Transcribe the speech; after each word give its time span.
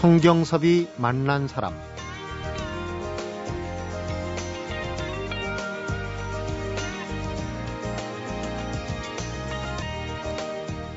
성경섭이 0.00 0.86
만난 0.96 1.48
사람 1.48 1.74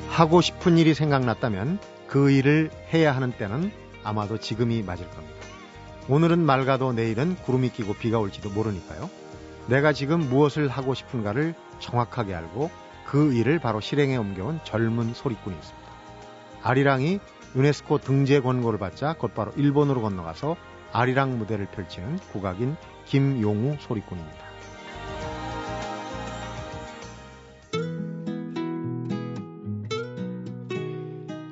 하고 0.08 0.40
싶은 0.40 0.78
일이 0.78 0.94
생각났다면 0.94 1.80
그 2.06 2.30
일을 2.30 2.70
해야 2.94 3.16
하는 3.16 3.32
때는 3.32 3.72
아마도 4.04 4.38
지금이 4.38 4.84
맞을 4.84 5.10
겁니다. 5.10 5.34
오늘은 6.08 6.38
맑아도 6.38 6.92
내일은 6.92 7.34
구름이 7.34 7.70
끼고 7.70 7.94
비가 7.94 8.20
올지도 8.20 8.50
모르니까요. 8.50 9.10
내가 9.66 9.92
지금 9.92 10.20
무엇을 10.20 10.68
하고 10.68 10.94
싶은가를 10.94 11.56
정확하게 11.80 12.36
알고 12.36 12.70
그 13.06 13.34
일을 13.34 13.58
바로 13.58 13.80
실행에 13.80 14.16
옮겨온 14.16 14.60
젊은 14.62 15.12
소리꾼이 15.12 15.56
있습니다. 15.56 15.92
아리랑이 16.62 17.18
유네스코 17.54 17.98
등재 17.98 18.40
권고를 18.40 18.78
받자 18.78 19.14
곧바로 19.14 19.52
일본으로 19.56 20.00
건너가서 20.00 20.56
아리랑 20.92 21.38
무대를 21.38 21.66
펼치는 21.66 22.16
국악인 22.32 22.76
김용우 23.06 23.76
소리꾼입니다. 23.80 24.52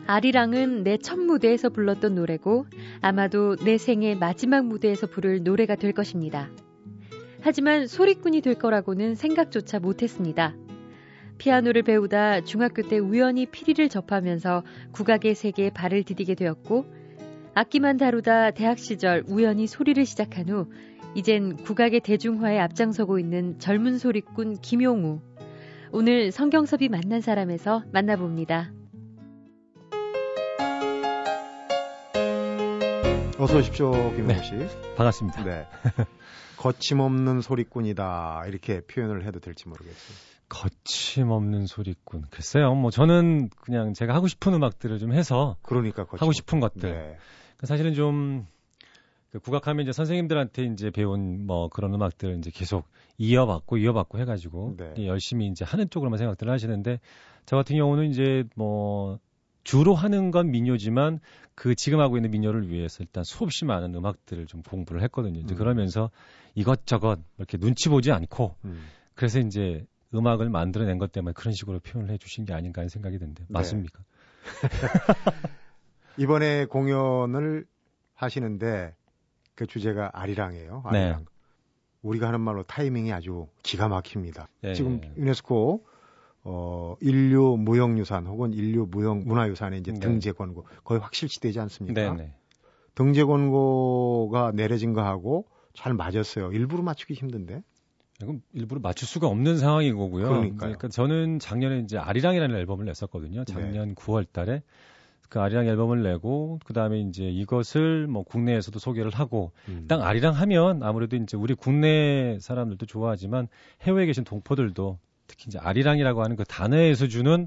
아리랑은 0.07 0.83
내 0.83 0.97
첫 0.99 1.21
무대에서 1.21 1.69
불렀던 1.69 2.17
노래고 2.17 2.67
아마도 3.01 3.55
내 3.57 3.79
생의 3.79 4.17
마지막 4.17 4.67
무대에서 4.67 5.07
부를 5.07 5.45
노래가 5.45 5.77
될 5.77 5.93
것입니다. 5.93 6.51
하지만 7.43 7.87
소리꾼이 7.87 8.41
될 8.41 8.55
거라고는 8.55 9.15
생각조차 9.15 9.79
못했습니다. 9.79 10.55
피아노를 11.41 11.83
배우다 11.83 12.43
중학교 12.43 12.83
때 12.83 12.99
우연히 12.99 13.47
피리를 13.47 13.89
접하면서 13.89 14.63
국악의 14.93 15.35
세계에 15.35 15.71
발을 15.71 16.03
디디게 16.03 16.35
되었고 16.35 16.85
악기만 17.55 17.97
다루다 17.97 18.51
대학 18.51 18.79
시절 18.79 19.25
우연히 19.27 19.67
소리를 19.67 20.05
시작한 20.05 20.51
후 20.51 20.71
이젠 21.15 21.57
국악의 21.57 22.01
대중화에 22.01 22.59
앞장서고 22.61 23.19
있는 23.19 23.59
젊은 23.59 23.97
소리꾼 23.97 24.61
김용우. 24.61 25.23
오늘 25.93 26.31
성경섭이 26.31 26.91
만난 26.91 27.23
사람에서 27.23 27.85
만나봅니다. 27.91 28.73
어서 33.39 33.59
오십시오, 33.59 33.91
김용우 34.15 34.45
씨. 34.45 34.53
네, 34.53 34.69
반갑습니다. 34.95 35.45
네. 35.45 35.67
거침없는 36.59 37.41
소리꾼이다 37.41 38.45
이렇게 38.47 38.83
표현을 38.83 39.25
해도 39.25 39.41
될지 39.41 39.67
모르겠어요. 39.69 40.40
거침없는 40.51 41.67
소리꾼. 41.67 42.25
글쎄요, 42.31 42.75
뭐 42.75 42.91
저는 42.91 43.49
그냥 43.49 43.95
제가 43.95 44.15
하고 44.15 44.29
싶은 44.29 44.53
음악들을 44.53 44.99
좀 44.99 45.13
해서 45.13 45.57
그러니까 45.63 46.05
하고 46.11 46.33
싶은 46.33 46.61
것들. 46.61 46.91
네. 46.91 47.17
그러니까 47.57 47.67
사실은 47.67 47.95
좀그 47.95 49.39
국악하면 49.43 49.85
이제 49.85 49.93
선생님들한테 49.93 50.65
이제 50.65 50.91
배운 50.91 51.47
뭐 51.47 51.69
그런 51.69 51.95
음악들 51.95 52.37
이제 52.39 52.51
계속 52.53 52.85
이어받고 53.17 53.79
이어받고 53.79 54.19
해가지고 54.19 54.75
네. 54.77 55.07
열심히 55.07 55.47
이제 55.47 55.65
하는 55.65 55.89
쪽으로만 55.89 56.19
생각들을 56.19 56.53
하시는데 56.53 57.01
저 57.47 57.57
같은 57.57 57.77
경우는 57.77 58.11
이제 58.11 58.45
뭐 58.57 59.19
주로 59.63 59.95
하는 59.95 60.33
건 60.33 60.51
민요지만 60.51 61.21
그 61.55 61.75
지금 61.77 62.01
하고 62.01 62.17
있는 62.17 62.31
민요를 62.33 62.69
위해서 62.71 63.05
일단 63.05 63.23
수없이 63.23 63.65
많은 63.65 63.95
음악들을 63.95 64.47
좀 64.47 64.63
공부를 64.63 65.03
했거든요. 65.03 65.39
이제 65.39 65.55
음. 65.55 65.59
그러면서 65.59 66.11
이것저것 66.57 67.21
이렇게 67.39 67.57
눈치 67.57 67.89
보지 67.89 68.11
않고 68.11 68.57
음. 68.65 68.83
그래서 69.15 69.39
이제 69.39 69.85
음악을 70.15 70.49
만들어낸 70.49 70.99
것 70.99 71.13
때문에 71.13 71.33
그런 71.35 71.53
식으로 71.53 71.81
표현을 71.81 72.13
해주신 72.13 72.45
게 72.45 72.53
아닌가 72.53 72.81
하는 72.81 72.89
생각이 72.89 73.19
드는데 73.19 73.45
네. 73.45 73.47
맞습니까? 73.49 74.03
이번에 76.17 76.67
공연을 76.67 77.67
하시는데 78.15 78.95
그 79.55 79.67
주제가 79.67 80.11
아리랑이에요. 80.13 80.83
네. 80.93 80.99
아리랑. 80.99 81.25
우리가 82.03 82.29
하는 82.29 82.41
말로 82.41 82.63
타이밍이 82.63 83.13
아주 83.13 83.49
기가 83.63 83.89
막힙니다. 83.89 84.49
예, 84.65 84.75
지금 84.75 85.01
예. 85.05 85.13
유네스코 85.17 85.85
어 86.43 86.97
인류 87.01 87.57
무형유산 87.59 88.27
혹은 88.27 88.55
인류 88.55 88.87
무형 88.91 89.25
문화유산에 89.27 89.77
이제 89.79 89.93
네. 89.93 90.01
등재 90.01 90.33
권고 90.33 90.67
거의 90.83 91.01
확실시되지 91.01 91.61
않습니까? 91.61 92.17
등재 92.95 93.25
권고가 93.25 94.53
내려진 94.53 94.95
거하고 94.95 95.47
잘 95.75 95.95
맞았어요. 95.95 96.53
일부러 96.53 96.83
맞추기 96.83 97.15
힘든데. 97.15 97.63
이건 98.23 98.43
일부러 98.53 98.81
맞출 98.81 99.09
수가 99.09 99.27
없는 99.27 99.59
상황인 99.59 99.97
거고요. 99.97 100.29
그러니까요. 100.29 100.59
그러니까 100.59 100.89
저는 100.89 101.39
작년에 101.39 101.81
이제 101.81 101.99
아리랑이라는 101.99 102.55
앨범을 102.57 102.85
냈었거든요. 102.85 103.45
작년 103.45 103.95
9월 103.95 104.27
달에 104.31 104.63
그 105.31 105.41
아리랑 105.41 105.67
앨범을 105.69 106.03
내고 106.03 106.59
그다음에 106.65 107.01
이제 107.01 107.25
이것을 107.25 108.09
뭐 108.09 108.25
국내에서도 108.25 108.77
소개를 108.79 109.13
하고 109.13 109.53
음. 109.69 109.87
딱 109.89 110.03
아리랑 110.03 110.35
하면 110.35 110.83
아무래도 110.83 111.17
이제 111.17 111.37
우리 111.37 111.55
국내 111.55 112.37
사람들도 112.41 112.85
좋아하지만 112.87 113.47
해외에 113.83 114.07
계신 114.07 114.25
동포들도 114.25 114.99
특히 115.29 115.45
이제 115.47 115.59
아리랑이라고 115.59 116.25
하는 116.25 116.35
그 116.35 116.45
단어에서 116.45 117.07
주는 117.07 117.47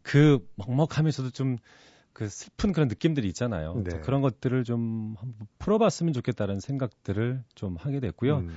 그 0.00 0.38
먹먹하면서도 0.56 1.30
좀그 1.30 2.28
슬픈 2.28 2.72
그런 2.72 2.88
느낌들이 2.88 3.28
있잖아요. 3.28 3.82
네. 3.84 4.00
그런 4.00 4.22
것들을 4.22 4.64
좀 4.64 5.14
한번 5.18 5.46
풀어봤으면 5.58 6.14
좋겠다는 6.14 6.60
생각들을 6.60 7.44
좀 7.54 7.76
하게 7.76 8.00
됐고요. 8.00 8.38
음. 8.38 8.56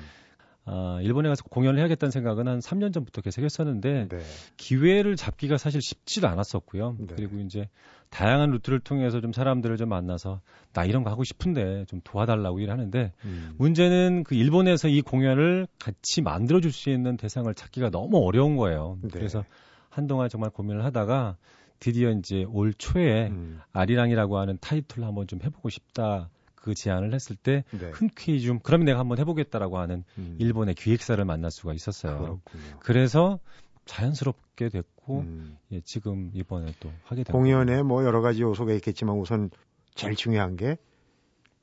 아, 0.65 0.99
일본에 1.01 1.27
가서 1.27 1.43
공연을 1.49 1.79
해야겠다는 1.79 2.11
생각은 2.11 2.47
한 2.47 2.59
3년 2.59 2.93
전부터 2.93 3.21
계속 3.21 3.41
했었는데 3.41 4.07
네. 4.09 4.19
기회를 4.57 5.15
잡기가 5.15 5.57
사실 5.57 5.81
쉽지도 5.81 6.27
않았었고요. 6.27 6.97
네. 6.99 7.07
그리고 7.15 7.39
이제 7.39 7.67
다양한 8.09 8.51
루트를 8.51 8.79
통해서 8.79 9.21
좀 9.21 9.33
사람들을 9.33 9.77
좀 9.77 9.89
만나서 9.89 10.41
나 10.73 10.85
이런 10.85 11.03
거 11.03 11.09
하고 11.09 11.23
싶은데 11.23 11.85
좀 11.87 12.01
도와달라고 12.03 12.59
일하는데 12.59 13.11
음. 13.25 13.55
문제는 13.57 14.23
그 14.23 14.35
일본에서 14.35 14.87
이 14.87 15.01
공연을 15.01 15.67
같이 15.79 16.21
만들어 16.21 16.59
줄 16.59 16.71
수 16.71 16.89
있는 16.89 17.17
대상을 17.17 17.53
찾기가 17.53 17.89
너무 17.89 18.17
어려운 18.25 18.55
거예요. 18.55 18.97
네. 19.01 19.09
그래서 19.11 19.43
한동안 19.89 20.29
정말 20.29 20.51
고민을 20.51 20.85
하다가 20.85 21.37
드디어 21.79 22.11
이제 22.11 22.45
올 22.47 22.73
초에 22.73 23.27
음. 23.27 23.59
아리랑이라고 23.73 24.37
하는 24.37 24.57
타이틀을 24.61 25.05
한번 25.05 25.27
좀 25.27 25.39
해보고 25.43 25.69
싶다 25.69 26.29
그 26.61 26.75
제안을 26.75 27.13
했을 27.13 27.35
때 27.35 27.63
네. 27.71 27.89
흔쾌히 27.91 28.41
좀 28.41 28.59
그러면 28.61 28.85
내가 28.85 28.99
한번 28.99 29.17
해보겠다라고 29.17 29.79
하는 29.79 30.03
음. 30.17 30.35
일본의 30.39 30.75
기획사를 30.75 31.23
만날 31.25 31.51
수가 31.51 31.73
있었어요. 31.73 32.19
그렇군요. 32.19 32.79
그래서 32.79 33.39
자연스럽게 33.85 34.69
됐고 34.69 35.21
음. 35.21 35.57
예, 35.71 35.81
지금 35.81 36.29
이번에 36.33 36.73
또 36.79 36.91
하게 37.03 37.23
된 37.23 37.33
공연에 37.33 37.81
뭐 37.81 38.05
여러 38.05 38.21
가지 38.21 38.43
요소가 38.43 38.73
있겠지만 38.73 39.17
우선 39.17 39.49
제일 39.95 40.15
중요한 40.15 40.55
게 40.55 40.77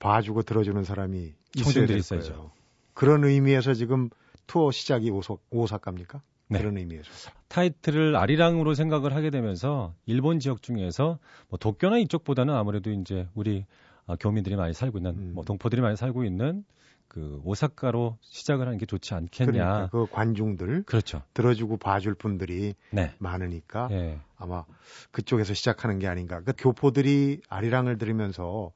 봐주고 0.00 0.42
들어주는 0.42 0.82
사람이 0.82 1.16
있어야 1.54 1.64
청중들이 1.64 1.86
될 1.86 1.98
있어야죠. 1.98 2.32
거예요. 2.32 2.50
그런 2.92 3.24
의미에서 3.24 3.74
지금 3.74 4.10
투어 4.48 4.72
시작이 4.72 5.10
오사, 5.10 5.36
오사카입니까? 5.50 6.20
네. 6.48 6.58
그런 6.58 6.76
의미에서. 6.76 7.30
타이틀을 7.48 8.16
아리랑으로 8.16 8.74
생각을 8.74 9.14
하게 9.14 9.30
되면서 9.30 9.94
일본 10.06 10.40
지역 10.40 10.62
중에서 10.62 11.18
뭐 11.48 11.58
도쿄나 11.58 11.98
이쪽보다는 11.98 12.54
아무래도 12.54 12.90
이제 12.90 13.28
우리 13.34 13.64
아, 14.08 14.16
교민들이 14.18 14.56
많이 14.56 14.74
살고 14.74 14.98
있는 14.98 15.10
음. 15.12 15.32
뭐 15.34 15.44
동포들이 15.44 15.80
많이 15.82 15.96
살고 15.96 16.24
있는 16.24 16.64
그 17.06 17.40
오사카로 17.44 18.18
시작을 18.20 18.66
하는 18.66 18.78
게 18.78 18.86
좋지 18.86 19.14
않겠냐. 19.14 19.52
그러니까 19.52 19.88
그 19.90 20.06
관중들 20.10 20.82
그렇죠. 20.84 21.22
들어주고 21.34 21.76
봐줄 21.76 22.14
분들이 22.14 22.74
네. 22.90 23.14
많으니까 23.18 23.88
예. 23.92 24.18
아마 24.36 24.64
그쪽에서 25.10 25.54
시작하는 25.54 25.98
게 25.98 26.08
아닌가. 26.08 26.40
그 26.40 26.52
교포들이 26.56 27.40
아리랑을 27.48 27.98
들으면서 27.98 28.72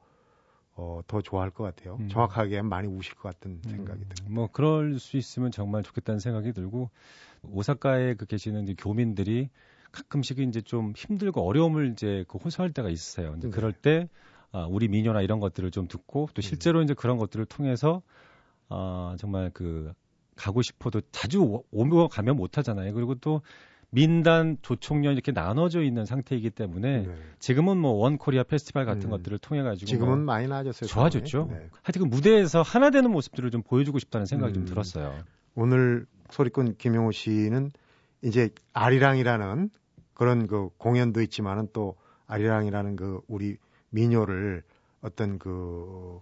어, 0.75 1.01
더 1.07 1.21
좋아할 1.21 1.49
것 1.49 1.63
같아요. 1.63 1.97
음. 1.99 2.09
정확하게 2.09 2.61
많이 2.61 2.87
우실 2.87 3.15
것 3.15 3.23
같은 3.23 3.59
생각이 3.63 4.01
음, 4.01 4.09
들어요. 4.09 4.29
뭐 4.29 4.49
그럴 4.51 4.99
수 4.99 5.17
있으면 5.17 5.51
정말 5.51 5.83
좋겠다는 5.83 6.19
생각이 6.19 6.53
들고 6.53 6.89
오사카에 7.43 8.15
그 8.15 8.25
계시는 8.25 8.63
이제 8.63 8.75
교민들이 8.77 9.49
가끔씩 9.91 10.39
이제 10.39 10.61
좀 10.61 10.93
힘들고 10.95 11.41
어려움을 11.47 11.91
이제 11.91 12.25
그 12.27 12.39
호소할 12.39 12.71
때가 12.71 12.89
있어요. 12.89 13.31
근데 13.31 13.49
네. 13.49 13.53
그럴 13.53 13.73
때 13.73 14.09
아, 14.53 14.67
우리 14.69 14.87
민요나 14.87 15.21
이런 15.21 15.39
것들을 15.39 15.71
좀 15.71 15.87
듣고 15.87 16.29
또 16.33 16.41
실제로 16.41 16.81
이제 16.81 16.93
그런 16.93 17.17
것들을 17.17 17.45
통해서 17.45 18.01
아, 18.69 19.15
정말 19.19 19.49
그 19.53 19.91
가고 20.35 20.61
싶어도 20.61 21.01
자주 21.11 21.41
오- 21.41 21.63
오며 21.71 22.07
가면 22.07 22.37
못 22.37 22.57
하잖아요. 22.57 22.93
그리고 22.93 23.15
또 23.15 23.41
민단, 23.89 24.57
조총련 24.63 25.13
이렇게 25.13 25.31
나눠져 25.31 25.83
있는 25.83 26.05
상태이기 26.05 26.49
때문에 26.51 27.03
네. 27.07 27.15
지금은 27.39 27.77
뭐 27.77 27.93
원 27.93 28.17
코리아 28.17 28.41
페스티벌 28.43 28.85
같은 28.85 29.05
음. 29.05 29.09
것들을 29.11 29.37
통해 29.39 29.61
가지고 29.61 29.85
지금은 29.87 30.17
뭐 30.25 30.33
많이 30.33 30.47
나아졌어요. 30.47 30.87
좋아졌죠. 30.87 31.47
네. 31.51 31.69
하여튼 31.83 32.01
그 32.01 32.05
무대에서 32.05 32.61
하나 32.63 32.89
되는 32.89 33.11
모습들을 33.11 33.51
좀 33.51 33.61
보여주고 33.61 33.99
싶다는 33.99 34.25
생각이 34.25 34.53
좀 34.53 34.63
음. 34.63 34.65
들었어요. 34.65 35.15
오늘 35.55 36.07
소리꾼 36.31 36.75
김용호 36.77 37.11
씨는 37.11 37.71
이제 38.23 38.49
아리랑이라는 38.73 39.69
그런 40.15 40.47
그 40.47 40.69
공연도 40.77 41.21
있지만은 41.21 41.67
또 41.73 41.95
아리랑이라는 42.25 42.95
그 42.95 43.19
우리 43.27 43.57
민요를 43.93 44.63
어떤 45.01 45.39
그 45.39 46.19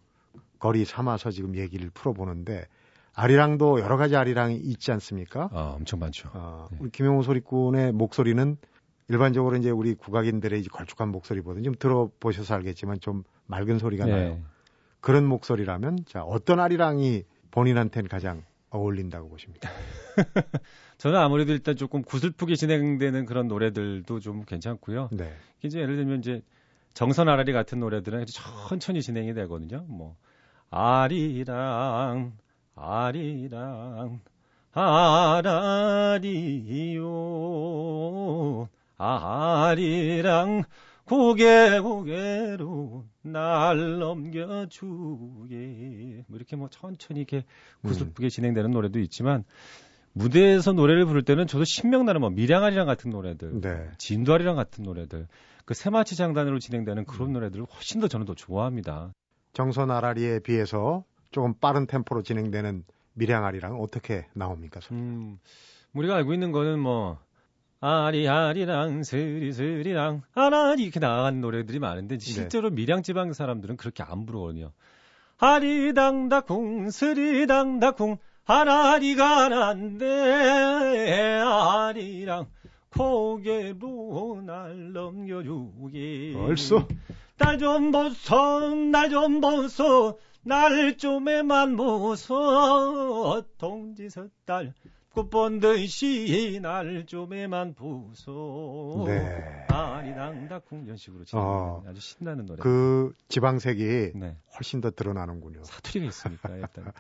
거리 0.60 0.86
삼아서 0.86 1.32
지금 1.32 1.56
얘기를 1.56 1.90
풀어보는데 1.90 2.68
아리랑도 3.14 3.80
여러 3.82 3.98
가지 3.98 4.16
아리랑이 4.16 4.56
있지 4.58 4.92
않습니까? 4.92 5.50
아, 5.52 5.74
엄청 5.76 6.00
많죠. 6.00 6.30
어, 6.34 6.68
네. 6.72 6.78
우리 6.82 6.92
김용호 6.92 7.24
소리꾼의 7.24 7.92
목소리는 7.92 8.58
일반적으로 9.10 9.58
이제 9.58 9.70
우리 9.70 9.94
국악인들의 9.96 10.60
이제 10.60 10.70
걸쭉한 10.72 11.10
목소리보다는 11.10 11.64
좀 11.64 11.76
들어보셔서 11.78 12.56
알겠지만 12.56 13.00
좀 13.00 13.24
맑은 13.48 13.80
소리가 13.80 14.06
네. 14.06 14.12
나요. 14.12 14.40
그런 15.02 15.26
목소리라면 15.26 16.06
자 16.06 16.24
어떤 16.24 16.60
아리랑이 16.60 17.24
본인한테는 17.50 18.08
가장 18.08 18.44
어울린다고 18.70 19.30
보십니까? 19.30 19.70
저는 20.98 21.20
아무래도 21.20 21.52
일단 21.52 21.76
조금 21.76 22.04
구슬프게 22.04 22.56
진행되는 22.56 23.26
그런 23.26 23.48
노래들도 23.48 24.20
좀 24.20 24.46
괜찮고요. 24.46 25.10
네. 25.12 25.34
이제 25.64 25.80
예를 25.80 25.98
들면 25.98 26.20
이제 26.20 26.42
정선 26.94 27.30
아라리 27.30 27.54
같은 27.54 27.80
노래들은 27.80 28.26
천천히 28.28 29.02
진행이 29.02 29.34
되거든요. 29.34 29.86
뭐 29.88 30.16
아리랑 30.70 32.34
아리랑 32.76 34.20
아라리요 34.74 35.50
아리랑 38.98 40.64
고개 41.06 41.80
고개로 41.80 43.06
날 43.22 44.00
넘겨주게 44.00 45.56
뭐 46.28 46.38
이렇게 46.38 46.56
뭐 46.56 46.70
천천히 46.70 47.20
이렇게 47.20 47.44
구슬프게 47.84 48.30
진행되는 48.30 48.72
노래도 48.72 49.00
있지만 49.00 49.44
무대에서 50.14 50.72
노래를 50.74 51.06
부를 51.06 51.24
때는 51.24 51.48
저도 51.48 51.66
신명나는 51.66 52.22
뭐 52.22 52.30
미량아리랑 52.30 52.86
같은 52.86 53.12
노래들 53.12 53.62
네. 53.62 53.90
진도아리랑 53.98 54.56
같은 54.56 54.84
노래들 54.84 55.28
그 55.66 55.74
세마치 55.74 56.16
장단으로 56.16 56.60
진행되는 56.60 57.06
그런 57.06 57.34
노래들을 57.34 57.66
훨씬 57.66 58.02
더 58.02 58.08
저는 58.08 58.26
더 58.26 58.34
좋아합니다. 58.34 59.14
정선 59.54 59.92
아라리에 59.92 60.40
비해서 60.40 61.04
조금 61.32 61.54
빠른 61.54 61.88
템포로 61.88 62.24
진행되는 62.24 62.84
밀양아리랑 63.14 63.80
어떻게 63.80 64.28
나옵니까? 64.34 64.80
음, 64.92 65.40
우리가 65.94 66.16
알고 66.16 66.34
있는 66.34 66.52
거는 66.52 66.80
뭐 66.80 67.20
아리아리랑 67.82 69.04
스리스리랑 69.04 70.22
아라리 70.36 70.84
이렇게 70.84 71.00
나간 71.00 71.42
노래들이 71.42 71.80
많은데 71.80 72.20
실제로 72.20 72.70
밀양 72.70 73.02
지방 73.02 73.34
사람들은 73.34 73.78
그렇게 73.78 74.04
안 74.04 74.26
부르거든요. 74.26 74.72
아리당다쿵 75.38 76.92
스리당다쿵 76.92 78.18
아라리가 78.46 79.50
난데 79.50 81.40
아리랑 81.44 82.48
고개로 82.96 84.42
날 84.46 84.94
넘겨주게 84.94 86.34
벌써 86.34 86.88
날좀 87.38 87.92
보소 87.92 88.76
날좀 88.92 89.42
보소 89.42 90.20
날 90.44 90.98
좀에만 90.98 91.78
보소 91.78 93.44
동지서 93.58 94.28
딸 94.46 94.74
꽃본 95.14 95.60
듯이 95.60 96.60
날 96.62 97.06
좀에만 97.06 97.76
보소 97.76 99.06
네. 99.08 99.66
아리랑다쿵 99.70 100.84
이런 100.86 100.98
식으로 100.98 101.26
진행 101.26 101.46
어. 101.46 101.84
아주 101.88 102.00
신나는 102.00 102.46
노래 102.46 102.62
그 102.62 103.14
지방색이 103.28 104.12
네. 104.16 104.38
훨씬 104.56 104.82
더 104.82 104.90
드러나는군요. 104.92 105.64
사투리가 105.64 106.06
있으니까 106.06 106.50
일단 106.56 106.92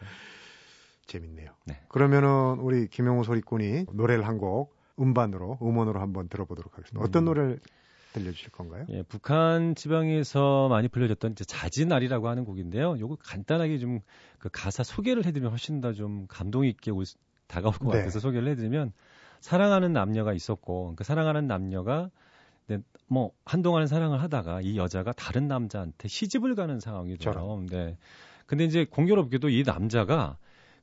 재밌네요. 1.07 1.51
네. 1.65 1.81
그러면은 1.89 2.59
우리 2.59 2.87
김용호 2.87 3.23
소리꾼이 3.23 3.85
노래를 3.93 4.27
한곡 4.27 4.80
음반으로 5.01 5.57
음원으로 5.61 5.99
한번 5.99 6.27
들어보도록 6.29 6.73
하겠습니다. 6.77 7.03
어떤 7.05 7.23
음. 7.23 7.25
노래를 7.25 7.59
들려주실 8.13 8.51
건가요? 8.51 8.85
예, 8.89 9.03
북한 9.03 9.73
지방에서 9.75 10.67
많이 10.69 10.87
불려졌던 10.89 11.31
이제 11.31 11.45
자진아리라고 11.45 12.27
하는 12.27 12.43
곡인데요. 12.45 12.97
요거 12.99 13.17
간단하게 13.23 13.77
좀 13.79 13.99
그 14.39 14.49
가사 14.51 14.81
소개를 14.83 15.23
해드리면 15.25 15.51
훨씬 15.51 15.81
더 15.81 15.93
좀 15.93 16.25
감동 16.27 16.65
있게 16.65 16.89
올 16.91 17.05
수- 17.05 17.15
다가올 17.47 17.73
것 17.75 17.91
네. 17.91 17.99
같아서 17.99 18.19
소개를 18.19 18.47
해드리면 18.49 18.91
사랑하는 19.39 19.93
남녀가 19.93 20.33
있었고 20.33 20.93
그 20.95 21.03
사랑하는 21.03 21.45
남녀가 21.47 22.09
네, 22.67 22.79
뭐 23.07 23.31
한동안 23.45 23.85
사랑을 23.87 24.21
하다가 24.21 24.61
이 24.61 24.77
여자가 24.77 25.11
다른 25.13 25.47
남자한테 25.47 26.07
시집을 26.07 26.55
가는 26.55 26.79
상황이죠. 26.79 27.65
네. 27.69 27.97
근데 28.47 28.63
이제 28.65 28.85
공교롭게도 28.89 29.49
이 29.49 29.63
남자가 29.63 30.37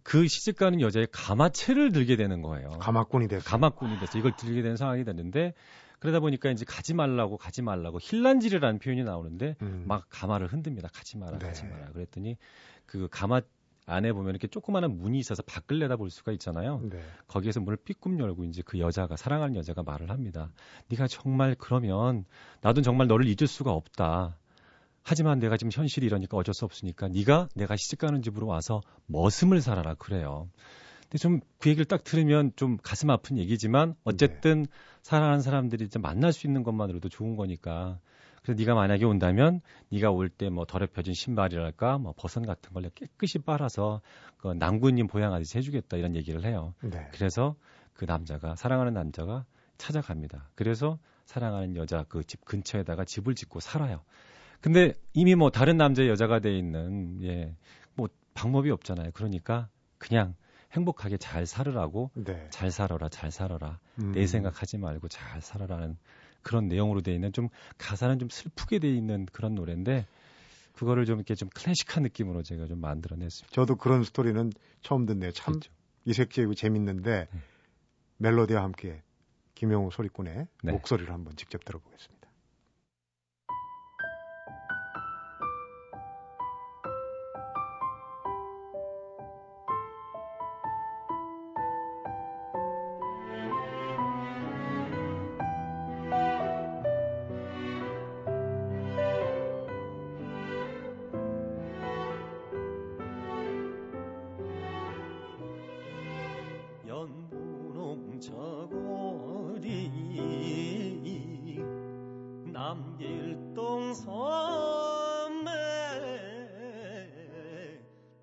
그 0.09 0.27
시집 0.27 0.57
가는 0.57 0.81
여자의 0.81 1.07
가마채를 1.13 1.93
들게 1.93 2.17
되는 2.17 2.41
거예요. 2.41 2.71
가마꾼이 2.79 3.29
됐어요. 3.29 3.45
가마꾼이 3.45 3.99
돼서 3.99 4.19
이걸 4.19 4.35
들게 4.35 4.63
된 4.63 4.75
상황이 4.75 5.05
됐는데 5.05 5.53
그러다 5.99 6.21
보니까 6.21 6.51
이제 6.51 6.65
가지 6.67 6.95
말라고 6.95 7.37
가지 7.37 7.61
말라고 7.61 7.99
힐란질이라는 8.01 8.79
표현이 8.79 9.05
나오는데 9.05 9.57
음. 9.61 9.85
막 9.87 10.07
가마를 10.09 10.47
흔듭니다. 10.47 10.89
가지 10.95 11.19
마라, 11.19 11.37
가지 11.37 11.65
네. 11.65 11.69
마라. 11.69 11.93
그랬더니 11.93 12.39
그 12.87 13.09
가마 13.11 13.43
안에 13.85 14.15
보면 14.15 14.31
이렇게 14.31 14.47
조그마한 14.47 14.97
문이 14.97 15.19
있어서 15.19 15.43
밖을 15.43 15.79
내다볼 15.79 16.09
수가 16.09 16.33
있잖아요. 16.33 16.81
네. 16.91 17.03
거기에서 17.27 17.61
문을 17.61 17.77
삐끔 17.77 18.19
열고 18.19 18.45
이제 18.45 18.63
그 18.65 18.79
여자가 18.79 19.17
사랑하는 19.17 19.57
여자가 19.57 19.83
말을 19.83 20.09
합니다. 20.09 20.51
네가 20.89 21.07
정말 21.09 21.55
그러면 21.55 22.25
나도 22.63 22.81
정말 22.81 23.09
너를 23.09 23.27
잊을 23.27 23.47
수가 23.47 23.73
없다. 23.73 24.39
하지만 25.09 25.39
내가 25.39 25.57
지금 25.57 25.71
현실이 25.73 26.07
이러니까 26.07 26.37
어쩔 26.37 26.53
수 26.55 26.65
없으니까 26.67 27.09
네가 27.09 27.49
내가 27.55 27.77
시집 27.77 27.99
가는 27.99 28.21
집으로 28.23 28.47
와서 28.47 28.81
머슴을 29.07 29.61
살아라 29.63 29.95
그래요. 29.95 30.49
근데 31.05 31.19
좀 31.19 31.41
그 31.59 31.71
얘기를 31.71 31.87
딱 31.87 32.05
들으면 32.05 32.53
좀 32.57 32.77
가슴 32.83 33.09
아픈 33.11 33.39
얘기지만 33.39 33.95
어쨌든 34.05 34.67
사랑하는 35.03 35.41
사람들이 35.41 35.87
이제 35.87 35.99
만날 35.99 36.33
수 36.33 36.47
있는 36.47 36.63
것만으로도 36.63 37.09
좋은 37.09 37.37
거니까. 37.37 37.99
그래서 38.43 38.59
네가 38.61 38.75
만약에 38.75 39.05
온다면 39.07 39.61
네가 39.91 40.11
올 40.11 40.29
때 40.29 40.51
뭐 40.51 40.65
더럽혀진 40.67 41.15
신발이랄까 41.15 41.99
뭐 41.99 42.13
버선 42.17 42.45
같은 42.47 42.73
걸 42.75 42.91
깨끗이 42.95 43.39
빨아서 43.39 44.03
그 44.37 44.49
남군님 44.49 45.07
보양하듯이 45.07 45.57
해주겠다 45.59 45.97
이런 45.97 46.15
얘기를 46.17 46.45
해요. 46.45 46.75
네. 46.83 47.09
그래서 47.15 47.57
그 47.95 48.05
남자가 48.05 48.55
사랑하는 48.57 48.93
남자가 48.93 49.45
찾아갑니다. 49.79 50.51
그래서 50.55 50.99
사랑하는 51.25 51.77
여자 51.77 52.05
그 52.05 52.23
집 52.25 52.45
근처에다가 52.45 53.05
집을 53.07 53.35
짓고 53.35 53.61
살아요. 53.61 54.03
근데 54.61 54.95
이미 55.13 55.35
뭐 55.35 55.51
다른 55.51 55.77
남자 55.77 56.07
여자가 56.07 56.41
돼 56.41 56.57
있는 56.57 57.23
예 57.23 57.55
뭐 57.99 58.09
방법이 58.33 58.71
없잖아요. 58.71 59.11
그러니까 59.13 59.69
그냥 59.99 60.35
행복하게 60.73 61.17
잘 61.17 61.47
살으라고 61.47 62.11
네. 62.15 62.47
잘 62.51 62.71
살아라 62.71 63.09
잘 63.09 63.33
살아라 63.33 63.81
음. 64.01 64.13
내 64.13 64.27
생각하지 64.27 64.79
말고 64.79 65.09
잘 65.09 65.43
살아라는 65.43 65.97
그런 66.43 66.69
내용으로 66.69 67.01
돼 67.03 67.13
있는 67.13 67.33
좀 67.33 67.49
가사는 67.77 68.19
좀 68.21 68.29
슬프게 68.29 68.79
돼 68.79 68.89
있는 68.95 69.27
그런 69.33 69.55
노래인데 69.57 70.07
그거를 70.75 71.05
좀 71.05 71.17
이렇게 71.17 71.35
좀 71.35 71.49
클래식한 71.49 72.05
느낌으로 72.05 72.45
제가 72.45 72.67
좀 72.67 72.81
만들어냈습니다. 72.81 73.53
저도 73.53 73.75
그런 73.75 74.05
스토리는 74.05 74.53
처음 74.83 75.05
듣네요. 75.05 75.33
참 75.33 75.55
그렇죠. 75.55 75.73
이색적이고 76.05 76.55
재밌는데 76.55 77.27
네. 77.33 77.41
멜로디와 78.19 78.63
함께 78.63 79.03
김용호 79.57 79.91
소리꾼의 79.91 80.47
네. 80.63 80.73
목소리를 80.73 81.13
한번 81.13 81.35
직접 81.35 81.65
들어보겠습니다. 81.65 82.18
저고리 108.21 109.91
남길동 112.53 113.95
섬에 113.95 114.09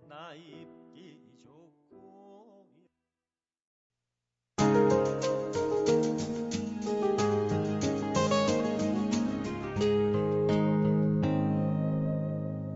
나 0.09 0.33
입기 0.33 1.17
좋고 1.41 2.67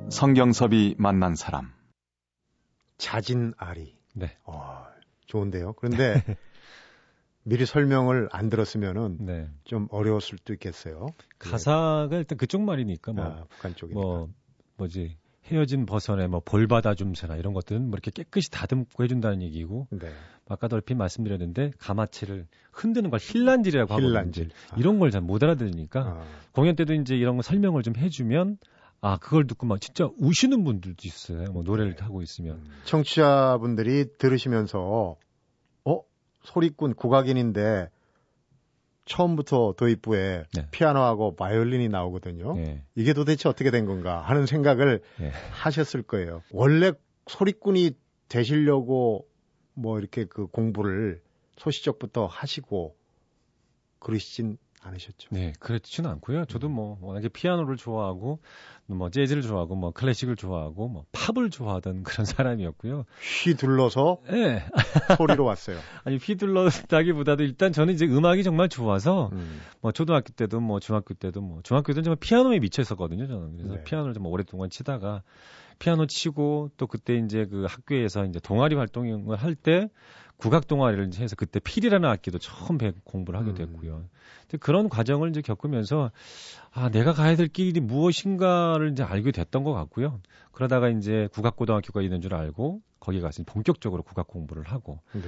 성경섭이 0.10 0.96
만난 0.98 1.36
사람. 1.36 1.74
자진 2.98 3.54
아리. 3.58 3.98
네. 4.16 4.38
어, 4.46 4.86
좋은데요. 5.26 5.74
그런데 5.74 6.24
미리 7.50 7.66
설명을 7.66 8.30
안 8.32 8.50
들었으면은 8.50 9.18
네. 9.22 9.48
좀 9.64 9.88
어려웠을 9.92 10.38
수도 10.38 10.54
있겠어요. 10.54 11.08
가사가 11.40 12.10
일단 12.12 12.38
그쪽 12.38 12.62
말이니까 12.62 13.12
뭐, 13.14 13.26
아, 13.26 13.44
북한 13.50 13.76
쪽이니까. 13.76 14.00
뭐 14.00 14.30
뭐지 14.78 15.18
헤어진 15.46 15.86
버선에 15.88 16.28
뭐벌 16.28 16.68
받아 16.68 16.94
줌새나 16.94 17.36
이런 17.36 17.54
것들은 17.54 17.82
뭐 17.82 17.92
이렇게 17.94 18.12
깨끗이 18.12 18.52
다듬고 18.52 19.04
해준다는 19.04 19.42
얘기고 19.42 19.88
네. 19.90 20.12
아까도 20.48 20.76
얼핏 20.76 20.94
말씀드렸는데 20.96 21.72
가마치를 21.80 22.46
흔드는 22.72 23.10
걸 23.10 23.20
힐란질이라고 23.22 23.92
하거든요. 23.94 24.12
힐란질. 24.12 24.50
아. 24.72 24.76
이런 24.78 25.00
걸 25.00 25.10
잘 25.10 25.22
못 25.22 25.42
알아들으니까 25.44 26.00
아, 26.02 26.24
공연 26.52 26.76
때도 26.76 26.94
이제 26.94 27.16
이런 27.16 27.36
거 27.36 27.42
설명을 27.42 27.82
좀 27.82 27.96
해주면 27.96 28.58
아 29.02 29.18
그걸 29.18 29.48
듣고 29.48 29.66
막 29.66 29.82
진짜 29.82 30.08
우시는 30.20 30.64
분들도 30.64 30.98
있어요. 31.04 31.52
뭐 31.52 31.64
노래를 31.64 31.96
네. 31.96 32.04
하고 32.04 32.22
있으면 32.22 32.58
음. 32.58 32.66
청취자분들이 32.86 34.18
들으시면서 34.20 34.80
어 34.80 35.16
소리꾼 36.44 36.94
국악인인데 36.96 37.90
처음부터 39.06 39.74
도입부에 39.76 40.44
네. 40.54 40.68
피아노하고 40.72 41.36
바이올린이 41.36 41.90
나오거든요. 41.90 42.56
예. 42.60 42.84
이게 42.96 43.14
도대체 43.14 43.50
어떻게 43.50 43.72
된 43.72 43.86
건가 43.86 44.22
하는 44.22 44.46
생각을 44.46 45.02
예. 45.22 45.32
하셨을 45.52 46.04
거예요. 46.04 46.44
원래 46.52 46.92
소리꾼이 47.28 47.92
되시려고 48.28 49.28
뭐 49.74 50.00
이렇게 50.00 50.26
그 50.26 50.46
공부를 50.48 51.22
소시적부터 51.58 52.28
하시고 52.28 52.96
그러시진 53.98 54.58
않으셨죠. 54.82 55.30
네, 55.32 55.54
그렇지는 55.60 56.10
않고요. 56.12 56.46
저도 56.46 56.70
뭐 56.70 56.98
워낙에 57.02 57.30
피아노를 57.30 57.78
좋아하고 57.78 58.40
뭐 58.86 59.10
재즈를 59.10 59.42
좋아하고 59.42 59.76
뭐 59.76 59.92
클래식을 59.92 60.36
좋아하고 60.36 60.88
뭐 60.88 61.06
팝을 61.12 61.50
좋아하던 61.50 62.04
그런 62.04 62.26
사람이었고요. 62.26 63.06
휘둘러서 63.44 64.22
예. 64.32 64.64
소리로 65.18 65.46
왔어요. 65.46 65.78
아니 66.04 66.18
휘둘렀다기보다도 66.18 67.44
일단 67.44 67.72
저는 67.72 67.94
이제 67.94 68.06
음악이 68.06 68.44
정말 68.44 68.70
좋아서 68.70 69.30
음. 69.34 69.62
뭐 69.82 69.92
초등학교 69.92 70.32
때도 70.34 70.60
뭐 70.60 70.80
중학교 70.80 71.14
때도 71.14 71.42
뭐 71.42 71.62
중학교 71.64 71.94
때는 71.94 72.04
정말 72.04 72.18
피아노에 72.20 72.60
미쳐 72.60 72.82
있었거든요. 72.82 73.28
저는 73.28 73.58
그래서 73.58 73.76
네. 73.76 73.84
피아노를 73.84 74.14
좀 74.14 74.26
오랫동안 74.26 74.70
치다가 74.70 75.24
피아노 75.80 76.06
치고 76.08 76.72
또 76.78 76.88
그때 76.88 77.16
이제 77.16 77.46
그 77.46 77.66
학교에서 77.68 78.26
이제 78.26 78.40
동아리 78.40 78.76
활동을 78.76 79.36
할 79.38 79.56
때 79.56 79.90
국악 80.40 80.68
동아리를 80.68 81.12
해서 81.16 81.36
그때 81.36 81.60
필이라는 81.60 82.10
악기도 82.10 82.40
처음 82.40 82.78
배 82.78 82.94
공부를 83.04 83.38
하게 83.38 83.52
음. 83.52 83.56
됐고요. 83.56 84.06
근데 84.44 84.58
그런 84.58 84.88
과정을 84.88 85.30
이제 85.30 85.42
겪으면서 85.42 86.12
아 86.72 86.90
내가 86.90 87.12
가야 87.14 87.36
될 87.36 87.50
길이 87.50 87.80
무엇인가를 87.82 88.94
이제 88.94 89.04
알게 89.04 89.32
됐던 89.32 89.64
것 89.66 89.74
같고요. 89.74 90.22
그러다가 90.54 90.88
이제 90.90 91.28
국악고등학교가 91.34 92.02
있는 92.02 92.22
줄 92.22 92.34
알고 92.34 92.82
거기 93.02 93.20
가서 93.20 93.44
본격적으로 93.46 94.02
국악 94.02 94.28
공부를 94.28 94.64
하고 94.64 95.02
네. 95.12 95.22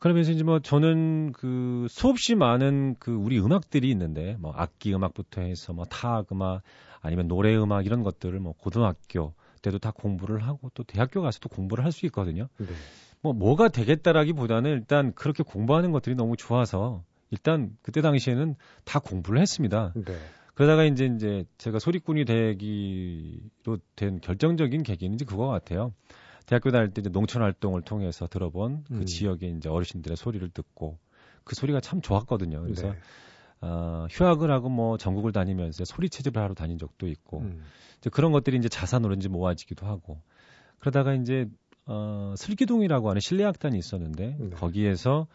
그러면서 0.00 0.32
이제 0.32 0.42
뭐 0.42 0.58
저는 0.58 1.32
그 1.32 1.86
수없이 1.88 2.34
많은 2.34 2.96
그 2.98 3.12
우리 3.12 3.38
음악들이 3.38 3.88
있는데 3.90 4.36
뭐 4.40 4.52
악기 4.56 4.92
음악부터 4.92 5.40
해서 5.40 5.72
뭐 5.72 5.84
타악 5.84 6.32
음악 6.32 6.62
아니면 7.00 7.28
노래 7.28 7.56
음악 7.56 7.86
이런 7.86 8.02
것들을 8.02 8.38
뭐 8.40 8.54
고등학교 8.58 9.34
때도 9.62 9.78
다 9.78 9.92
공부를 9.92 10.42
하고 10.46 10.70
또 10.74 10.82
대학교 10.82 11.22
가서도 11.22 11.48
공부를 11.48 11.84
할 11.84 11.92
수 11.92 12.06
있거든요. 12.06 12.48
네. 12.58 12.66
뭐 13.20 13.32
뭐가 13.32 13.68
되겠다라기보다는 13.68 14.70
일단 14.70 15.12
그렇게 15.14 15.42
공부하는 15.42 15.92
것들이 15.92 16.14
너무 16.14 16.36
좋아서 16.36 17.04
일단 17.30 17.76
그때 17.82 18.00
당시에는 18.00 18.54
다 18.84 18.98
공부를 19.00 19.40
했습니다. 19.40 19.92
네. 19.94 20.16
그러다가 20.54 20.84
이제 20.84 21.06
이제 21.06 21.44
제가 21.58 21.78
소리꾼이 21.78 22.24
되기로 22.24 23.78
된 23.94 24.20
결정적인 24.20 24.82
계기는 24.82 25.14
이제 25.14 25.24
그거 25.24 25.46
같아요. 25.46 25.92
대학교 26.46 26.70
다닐 26.70 26.90
때 26.90 27.00
이제 27.00 27.10
농촌 27.10 27.42
활동을 27.42 27.82
통해서 27.82 28.26
들어본 28.26 28.84
그 28.88 28.94
음. 28.94 29.06
지역의 29.06 29.56
이제 29.58 29.68
어르신들의 29.68 30.16
소리를 30.16 30.48
듣고 30.50 30.98
그 31.44 31.54
소리가 31.54 31.80
참 31.80 32.00
좋았거든요. 32.00 32.62
그래서 32.62 32.90
네. 32.90 32.98
어, 33.60 34.06
휴학을 34.10 34.50
하고 34.50 34.68
뭐 34.68 34.96
전국을 34.96 35.32
다니면서 35.32 35.84
소리 35.84 36.08
채집을 36.08 36.40
하러 36.40 36.54
다닌 36.54 36.78
적도 36.78 37.06
있고 37.06 37.40
음. 37.40 37.62
이제 37.98 38.10
그런 38.10 38.32
것들이 38.32 38.56
이제 38.56 38.68
자산으로 38.68 39.14
이제 39.14 39.28
모아지기도 39.28 39.86
하고 39.86 40.20
그러다가 40.78 41.14
이제 41.14 41.46
어, 41.88 42.34
슬기동이라고 42.36 43.08
하는 43.08 43.20
실내악단이 43.20 43.76
있었는데 43.78 44.36
네. 44.38 44.50
거기에서 44.50 45.26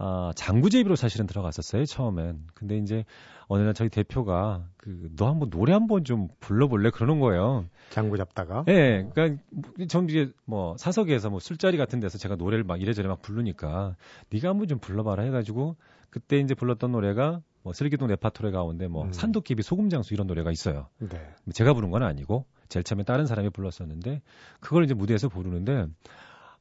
아, 0.00 0.30
장구잽이로 0.36 0.94
사실은 0.94 1.26
들어갔었어요, 1.26 1.84
처음엔. 1.84 2.46
근데 2.54 2.78
이제 2.78 3.04
어느 3.48 3.62
날 3.62 3.74
저희 3.74 3.88
대표가 3.88 4.64
그 4.76 5.10
너 5.16 5.28
한번 5.28 5.50
노래 5.50 5.72
한번 5.72 6.04
좀 6.04 6.28
불러볼래 6.38 6.90
그러는 6.90 7.18
거예요. 7.18 7.66
장구 7.90 8.16
잡다가 8.16 8.64
예, 8.68 9.08
그러니까 9.12 9.42
전 9.88 10.08
이게 10.08 10.30
뭐 10.44 10.76
사석에서 10.78 11.30
뭐 11.30 11.40
술자리 11.40 11.76
같은 11.76 11.98
데서 11.98 12.16
제가 12.18 12.36
노래를 12.36 12.62
막 12.62 12.80
이래저래 12.80 13.08
막 13.08 13.20
부르니까 13.20 13.96
네가 14.30 14.48
한번 14.50 14.68
좀 14.68 14.78
불러봐라 14.78 15.24
해가지고 15.24 15.74
그때 16.10 16.38
이제 16.38 16.54
불렀던 16.54 16.92
노래가 16.92 17.40
뭐 17.64 17.72
슬기둥 17.72 18.06
레파토리 18.06 18.52
가운데 18.52 18.86
뭐 18.86 19.06
음. 19.06 19.12
산도깨비 19.12 19.62
소금장수 19.64 20.14
이런 20.14 20.28
노래가 20.28 20.52
있어요. 20.52 20.86
네. 20.98 21.20
제가 21.52 21.74
부른 21.74 21.90
건 21.90 22.04
아니고 22.04 22.46
제일 22.68 22.84
처음에 22.84 23.02
다른 23.04 23.26
사람이 23.26 23.50
불렀었는데 23.50 24.22
그걸 24.60 24.84
이제 24.84 24.94
무대에서 24.94 25.28
부르는데 25.28 25.86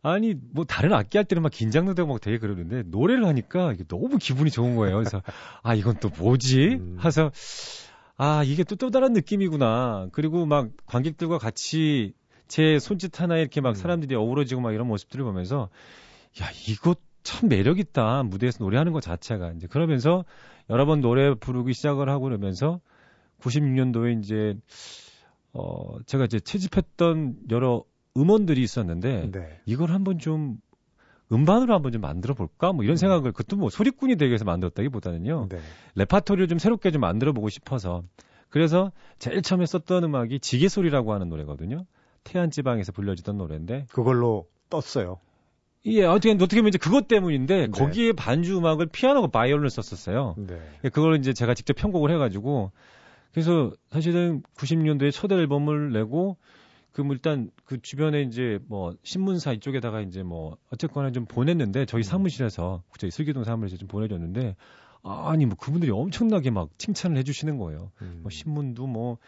아니 0.01 0.35
뭐 0.51 0.63
다른 0.65 0.93
악기 0.93 1.17
할 1.17 1.25
때는 1.25 1.43
막 1.43 1.51
긴장도 1.51 1.93
되고 1.95 2.07
막 2.07 2.21
되게 2.21 2.37
그러는데 2.37 2.83
노래를 2.85 3.25
하니까 3.25 3.73
이게 3.73 3.83
너무 3.87 4.17
기분이 4.17 4.51
좋은 4.51 4.75
거예요. 4.75 4.97
그래서 4.97 5.21
아 5.63 5.73
이건 5.73 5.97
또 5.99 6.09
뭐지? 6.17 6.77
음. 6.79 6.95
하서 6.99 7.31
아 8.15 8.43
이게 8.43 8.63
또 8.63 8.75
또 8.75 8.89
다른 8.89 9.13
느낌이구나. 9.13 10.09
그리고 10.11 10.45
막 10.45 10.69
관객들과 10.85 11.37
같이 11.37 12.13
제 12.47 12.79
손짓 12.79 13.19
하나에 13.21 13.41
이렇게 13.41 13.59
막 13.61 13.69
음. 13.69 13.75
사람들이 13.75 14.15
어우러지고 14.15 14.61
막 14.61 14.73
이런 14.73 14.87
모습들을 14.87 15.23
보면서 15.25 15.69
야 16.41 16.45
이거 16.67 16.95
참 17.23 17.49
매력 17.49 17.79
있다 17.79 18.23
무대에서 18.23 18.63
노래하는 18.63 18.93
것 18.93 19.01
자체가 19.01 19.51
이제 19.51 19.67
그러면서 19.67 20.23
여러 20.69 20.85
번 20.85 21.01
노래 21.01 21.33
부르기 21.33 21.73
시작을 21.73 22.07
하고 22.09 22.23
그러면서 22.23 22.79
96년도에 23.41 24.19
이제 24.23 24.55
어 25.57 25.97
제가 26.05 26.25
이제 26.25 26.39
채집했던 26.39 27.35
여러 27.49 27.83
음원들이 28.15 28.61
있었는데 28.61 29.31
네. 29.31 29.59
이걸 29.65 29.91
한번 29.91 30.19
좀 30.19 30.57
음반으로 31.31 31.73
한번 31.73 31.91
좀 31.91 32.01
만들어 32.01 32.33
볼까 32.33 32.71
뭐 32.71 32.83
이런 32.83 32.95
생각을 32.95 33.31
그것도 33.31 33.57
뭐 33.57 33.69
소리꾼이 33.69 34.15
되기 34.15 34.29
위해서 34.29 34.45
만들었다기보다는요 34.45 35.47
네. 35.49 35.59
레파토리를 35.95 36.47
좀 36.47 36.59
새롭게 36.59 36.91
좀 36.91 37.01
만들어 37.01 37.33
보고 37.33 37.49
싶어서 37.49 38.03
그래서 38.49 38.91
제일 39.19 39.41
처음에 39.41 39.65
썼던 39.65 40.03
음악이 40.03 40.39
지게 40.39 40.69
소리라고 40.69 41.13
하는 41.13 41.27
노래거든요 41.29 41.85
태안 42.23 42.51
지방에서 42.51 42.91
불려지던 42.91 43.37
노래인데 43.37 43.87
그걸로 43.91 44.47
떴어요. 44.69 45.19
예 45.85 46.03
어떻게 46.03 46.31
어떻게 46.31 46.57
보면 46.57 46.69
이제 46.69 46.77
그것 46.77 47.07
때문인데 47.07 47.57
네. 47.57 47.67
거기에 47.67 48.11
반주 48.11 48.57
음악을 48.57 48.87
피아노가 48.87 49.27
바이올린을 49.27 49.69
썼었어요 49.69 50.35
네. 50.37 50.59
예, 50.83 50.89
그걸 50.89 51.17
이제 51.17 51.33
제가 51.33 51.53
직접 51.53 51.73
편곡을 51.73 52.11
해가지고 52.11 52.71
그래서 53.38 53.72
사실은 53.91 54.41
90년도에 54.56 55.12
첫 55.12 55.32
앨범을 55.32 55.91
내고 55.94 56.38
그뭐 56.91 57.13
일단 57.13 57.51
그 57.65 57.79
주변에 57.79 58.24
이제 58.24 58.58
뭐 58.67 58.96
신문사 59.03 59.53
이쪽에다가 59.53 60.01
이제 60.01 60.24
뭐 60.24 60.58
어쨌거나 60.72 61.12
좀 61.12 61.25
보냈는데 61.25 61.86
저희 61.86 62.01
사무실에서 62.01 62.82
저희 62.98 63.12
슬기동 63.12 63.44
사무실에서 63.44 63.77
좀 63.79 63.88
보내줬는데 63.89 64.56
아니 65.03 65.46
뭐 65.46 65.56
그분들이 65.56 65.91
엄청나게 65.91 66.50
막 66.50 66.70
칭찬을 66.79 67.15
해주시는 67.17 67.60
거예요. 67.60 67.91
음. 68.01 68.22
뭐 68.24 68.32
신문도 68.32 68.88
뭐 68.88 69.20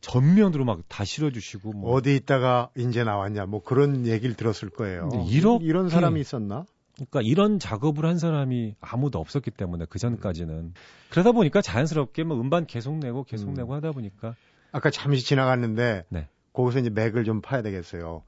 전면으로 0.00 0.64
막 0.64 0.80
다 0.88 1.04
실어주시고 1.04 1.72
뭐 1.72 1.92
어디 1.94 2.16
있다가 2.16 2.70
이제 2.76 3.04
나왔냐 3.04 3.46
뭐 3.46 3.62
그런 3.62 4.08
얘기를 4.08 4.34
들었을 4.34 4.70
거예요. 4.70 5.08
이렇게- 5.30 5.64
이런 5.64 5.88
사람이 5.88 6.20
있었나? 6.20 6.66
그러니까 6.94 7.22
이런 7.22 7.58
작업을 7.58 8.04
한 8.04 8.18
사람이 8.18 8.74
아무도 8.80 9.18
없었기 9.18 9.50
때문에 9.50 9.86
그 9.88 9.98
전까지는 9.98 10.74
그러다 11.10 11.32
보니까 11.32 11.62
자연스럽게 11.62 12.24
뭐 12.24 12.40
음반 12.40 12.66
계속 12.66 12.98
내고 12.98 13.24
계속 13.24 13.48
음. 13.48 13.54
내고 13.54 13.74
하다 13.74 13.92
보니까 13.92 14.34
아까 14.72 14.90
잠시 14.90 15.24
지나갔는데 15.24 16.04
네. 16.08 16.28
거기서 16.52 16.80
이제 16.80 16.90
맥을 16.90 17.24
좀 17.24 17.40
파야 17.40 17.62
되겠어요. 17.62 18.22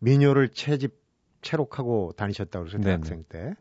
민요를 0.00 0.48
채집 0.48 1.00
채록하고 1.42 2.12
다니셨다고 2.16 2.64
그래서 2.64 2.78
네네. 2.78 2.90
대학생 2.90 3.24
때. 3.28 3.54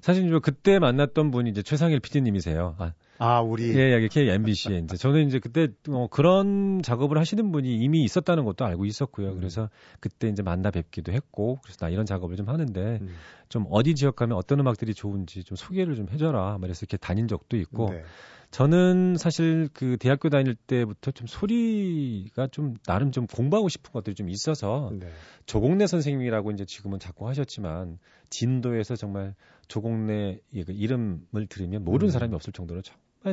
사실 0.00 0.28
저 0.30 0.40
그때 0.40 0.78
만났던 0.78 1.30
분이 1.30 1.50
이제 1.50 1.62
최상일 1.62 2.00
PD님이세요. 2.00 2.76
아, 2.78 2.92
아 3.18 3.40
우리 3.40 3.74
예, 3.76 3.92
여기 3.92 4.08
KMBC에 4.08 4.78
이제 4.78 4.96
저는 4.96 5.26
이제 5.26 5.38
그때 5.38 5.68
어, 5.88 6.06
그런 6.08 6.82
작업을 6.82 7.18
하시는 7.18 7.50
분이 7.50 7.74
이미 7.76 8.02
있었다는 8.04 8.44
것도 8.44 8.64
알고 8.64 8.84
있었고요. 8.84 9.30
음. 9.30 9.36
그래서 9.36 9.70
그때 10.00 10.28
이제 10.28 10.42
만나 10.42 10.70
뵙기도 10.70 11.12
했고 11.12 11.58
그래서 11.62 11.78
나 11.80 11.88
이런 11.88 12.04
작업을 12.06 12.36
좀 12.36 12.48
하는데 12.48 12.98
음, 13.00 13.14
좀 13.48 13.64
어디 13.70 13.94
지역 13.94 14.16
가면 14.16 14.36
어떤 14.36 14.60
음악들이 14.60 14.92
좋은지 14.94 15.44
좀 15.44 15.56
소개를 15.56 15.94
좀 15.94 16.08
해줘라. 16.10 16.58
그래서 16.60 16.80
이렇게 16.82 16.96
다닌 16.96 17.26
적도 17.28 17.56
있고 17.56 17.90
네. 17.90 18.02
저는 18.50 19.16
사실 19.18 19.68
그 19.72 19.96
대학교 19.98 20.28
다닐 20.30 20.54
때부터 20.54 21.10
좀 21.10 21.26
소리가 21.26 22.46
좀 22.48 22.74
나름 22.86 23.10
좀 23.12 23.26
공부하고 23.26 23.68
싶은 23.68 23.92
것들이 23.92 24.14
좀 24.14 24.28
있어서 24.28 24.90
네. 24.98 25.08
조공래 25.46 25.86
선생님이라고 25.86 26.52
이제 26.52 26.64
지금은 26.64 26.98
자꾸 26.98 27.28
하셨지만 27.28 27.98
진도에서 28.30 28.94
정말 28.96 29.34
조공래 29.68 30.38
이- 30.52 30.64
그 30.64 30.72
이름을 30.72 31.46
들으면 31.48 31.84
모르는 31.84 32.08
음. 32.08 32.10
사람이 32.10 32.34
없을 32.34 32.52
정도로 32.52 32.82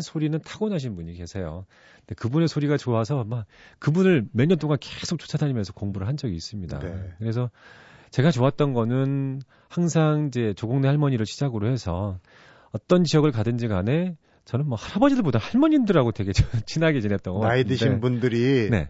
소리는 0.02 0.38
타고나신 0.44 0.96
분이 0.96 1.14
계세요. 1.14 1.66
근데 2.00 2.16
그분의 2.16 2.48
소리가 2.48 2.78
좋아서 2.78 3.24
막 3.24 3.46
그분을 3.80 4.28
몇 4.32 4.46
년 4.48 4.58
동안 4.58 4.78
계속 4.80 5.20
쫓아다니면서 5.20 5.74
공부를 5.74 6.08
한 6.08 6.18
적이 6.18 6.36
있습니다. 6.36 6.80
네. 6.80 7.14
그래서 7.20 7.50
제가 8.12 8.32
좋았던 8.32 8.74
거는 8.74 9.42
항상 9.70 10.28
이제 10.28 10.54
조공래 10.56 10.88
할머니를 10.88 11.26
시작으로 11.26 11.68
해서 11.68 12.20
어떤 12.72 13.04
지역을 13.04 13.32
가든지 13.32 13.68
간에 13.68 14.16
저는 14.46 14.68
뭐 14.68 14.78
할아버지들보다 14.78 15.40
할머님들하고 15.40 16.12
되게 16.12 16.32
친하게 16.66 17.02
지냈던 17.02 17.34
것 17.34 17.40
나이 17.40 17.64
같은데 17.64 17.76
드신 17.76 18.00
분들이 18.02 18.70
네. 18.70 18.90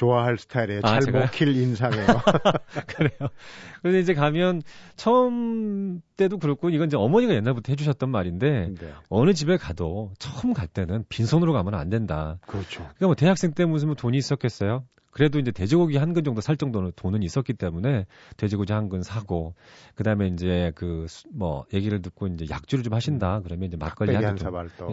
좋아할 0.00 0.38
스타일이에요. 0.38 0.80
아, 0.82 0.98
잘? 0.98 1.12
먹힐 1.12 1.54
인상이에요. 1.54 2.06
그래요. 2.88 3.28
그래서 3.82 3.98
이제 3.98 4.14
가면 4.14 4.62
처음 4.96 6.00
때도 6.16 6.38
그렇고 6.38 6.70
이건 6.70 6.86
이제 6.86 6.96
어머니가 6.96 7.34
옛날부터 7.34 7.70
해주셨던 7.72 8.08
말인데 8.08 8.70
네. 8.80 8.92
어느 9.10 9.34
집에 9.34 9.58
가도 9.58 10.12
처음 10.18 10.54
갈 10.54 10.68
때는 10.68 11.04
빈손으로 11.10 11.52
가면 11.52 11.74
안 11.74 11.90
된다. 11.90 12.38
그렇죠. 12.46 12.80
그러니까 12.80 13.06
뭐 13.06 13.14
대학생 13.14 13.52
때 13.52 13.66
무슨 13.66 13.88
뭐 13.88 13.94
돈이 13.94 14.16
있었겠어요? 14.16 14.84
그래도 15.20 15.38
이제 15.38 15.50
돼지고기 15.52 15.98
한 15.98 16.14
근 16.14 16.24
정도 16.24 16.40
살 16.40 16.56
정도는 16.56 16.92
돈은 16.96 17.22
있었기 17.22 17.52
때문에 17.52 18.06
돼지고기 18.38 18.72
한 18.72 18.88
근 18.88 19.02
사고 19.02 19.54
그다음에 19.94 20.28
이제 20.28 20.72
그 20.74 21.06
뭐 21.30 21.66
얘기를 21.74 22.00
듣고 22.00 22.26
이제 22.28 22.46
약주를 22.50 22.82
좀 22.82 22.94
하신다 22.94 23.38
음. 23.38 23.42
그러면 23.42 23.68
이제 23.68 23.76
막걸리 23.76 24.14
한 24.14 24.22
잔 24.22 24.36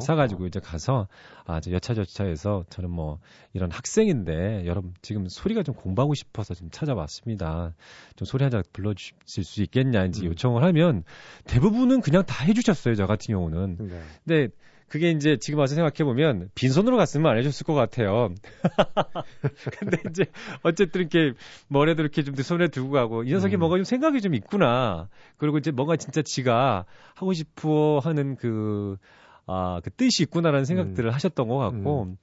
사가지고 0.01 0.47
이제 0.47 0.59
가서 0.59 1.07
아 1.45 1.59
이제 1.59 1.71
여차저차해서 1.71 2.65
저는 2.69 2.89
뭐 2.91 3.19
이런 3.53 3.71
학생인데 3.71 4.65
여러분 4.65 4.93
지금 5.01 5.27
소리가 5.29 5.63
좀 5.63 5.73
공부하고 5.75 6.13
싶어서 6.13 6.53
좀 6.53 6.69
찾아왔습니다. 6.71 7.73
좀 8.17 8.25
소리 8.25 8.43
한 8.43 8.51
잔 8.51 8.63
불러주실 8.73 9.43
수 9.45 9.61
있겠냐 9.63 10.05
이제 10.05 10.25
음. 10.25 10.31
요청을 10.31 10.63
하면 10.63 11.03
대부분은 11.45 12.01
그냥 12.01 12.25
다 12.25 12.43
해주셨어요 12.43 12.95
저 12.95 13.05
같은 13.07 13.33
경우는. 13.33 13.77
네. 13.79 14.01
근데 14.25 14.47
그게 14.87 15.11
이제 15.11 15.37
지금 15.37 15.59
와서 15.59 15.75
생각해 15.75 16.05
보면 16.05 16.49
빈손으로 16.55 16.95
갔으면 16.95 17.31
안 17.31 17.37
해줬을 17.37 17.65
것 17.65 17.73
같아요. 17.73 18.29
근데 19.79 19.97
이제 20.09 20.25
어쨌든 20.63 21.01
이렇게 21.01 21.33
뭐래도 21.67 22.01
이렇게 22.03 22.23
좀 22.23 22.35
손에 22.35 22.69
들고 22.69 22.91
가고 22.91 23.23
이 23.23 23.31
녀석이 23.31 23.57
음. 23.57 23.59
뭔가 23.59 23.77
좀 23.77 23.83
생각이 23.83 24.21
좀 24.21 24.33
있구나. 24.33 25.09
그리고 25.37 25.57
이제 25.57 25.71
뭔가 25.71 25.97
진짜 25.97 26.21
지가 26.21 26.85
하고 27.15 27.33
싶어 27.33 27.99
하는 28.01 28.35
그, 28.37 28.97
아, 29.45 29.81
그 29.83 29.91
뜻이 29.91 30.23
있구나라는 30.23 30.63
생각들을 30.63 31.09
음. 31.09 31.13
하셨던 31.13 31.47
것 31.47 31.57
같고. 31.57 32.03
음. 32.03 32.17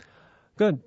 그러니까 0.54 0.82